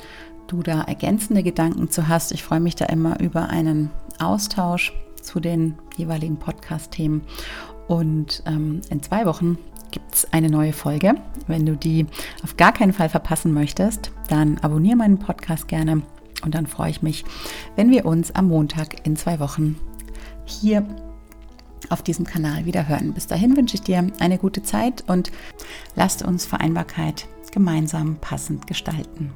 du 0.47 0.62
da 0.63 0.81
ergänzende 0.81 1.43
Gedanken 1.43 1.89
zu 1.89 2.08
hast. 2.08 2.31
Ich 2.31 2.43
freue 2.43 2.60
mich 2.60 2.75
da 2.75 2.86
immer 2.86 3.19
über 3.19 3.49
einen 3.49 3.91
Austausch 4.19 4.93
zu 5.21 5.39
den 5.39 5.75
jeweiligen 5.97 6.38
Podcast-Themen. 6.38 7.21
Und 7.88 8.43
ähm, 8.45 8.81
in 8.89 9.01
zwei 9.03 9.25
Wochen 9.25 9.58
gibt 9.91 10.13
es 10.13 10.34
eine 10.34 10.49
neue 10.49 10.73
Folge. 10.73 11.15
Wenn 11.47 11.65
du 11.65 11.75
die 11.75 12.05
auf 12.43 12.58
gar 12.58 12.73
keinen 12.73 12.93
Fall 12.93 13.10
verpassen 13.10 13.53
möchtest, 13.53 14.12
dann 14.27 14.58
abonniere 14.60 14.97
meinen 14.97 15.19
Podcast 15.19 15.67
gerne 15.67 16.01
und 16.43 16.55
dann 16.55 16.67
freue 16.67 16.91
ich 16.91 17.01
mich, 17.01 17.25
wenn 17.75 17.91
wir 17.91 18.05
uns 18.05 18.34
am 18.34 18.47
Montag 18.47 19.05
in 19.05 19.15
zwei 19.15 19.39
Wochen 19.39 19.77
hier 20.45 20.86
auf 21.89 22.01
diesem 22.01 22.25
Kanal 22.25 22.65
wieder 22.65 22.88
hören. 22.88 23.13
Bis 23.13 23.27
dahin 23.27 23.55
wünsche 23.55 23.75
ich 23.75 23.81
dir 23.81 24.08
eine 24.19 24.38
gute 24.38 24.63
Zeit 24.63 25.03
und 25.08 25.31
lasst 25.95 26.23
uns 26.23 26.45
Vereinbarkeit 26.45 27.27
gemeinsam 27.51 28.17
passend 28.17 28.67
gestalten. 28.67 29.31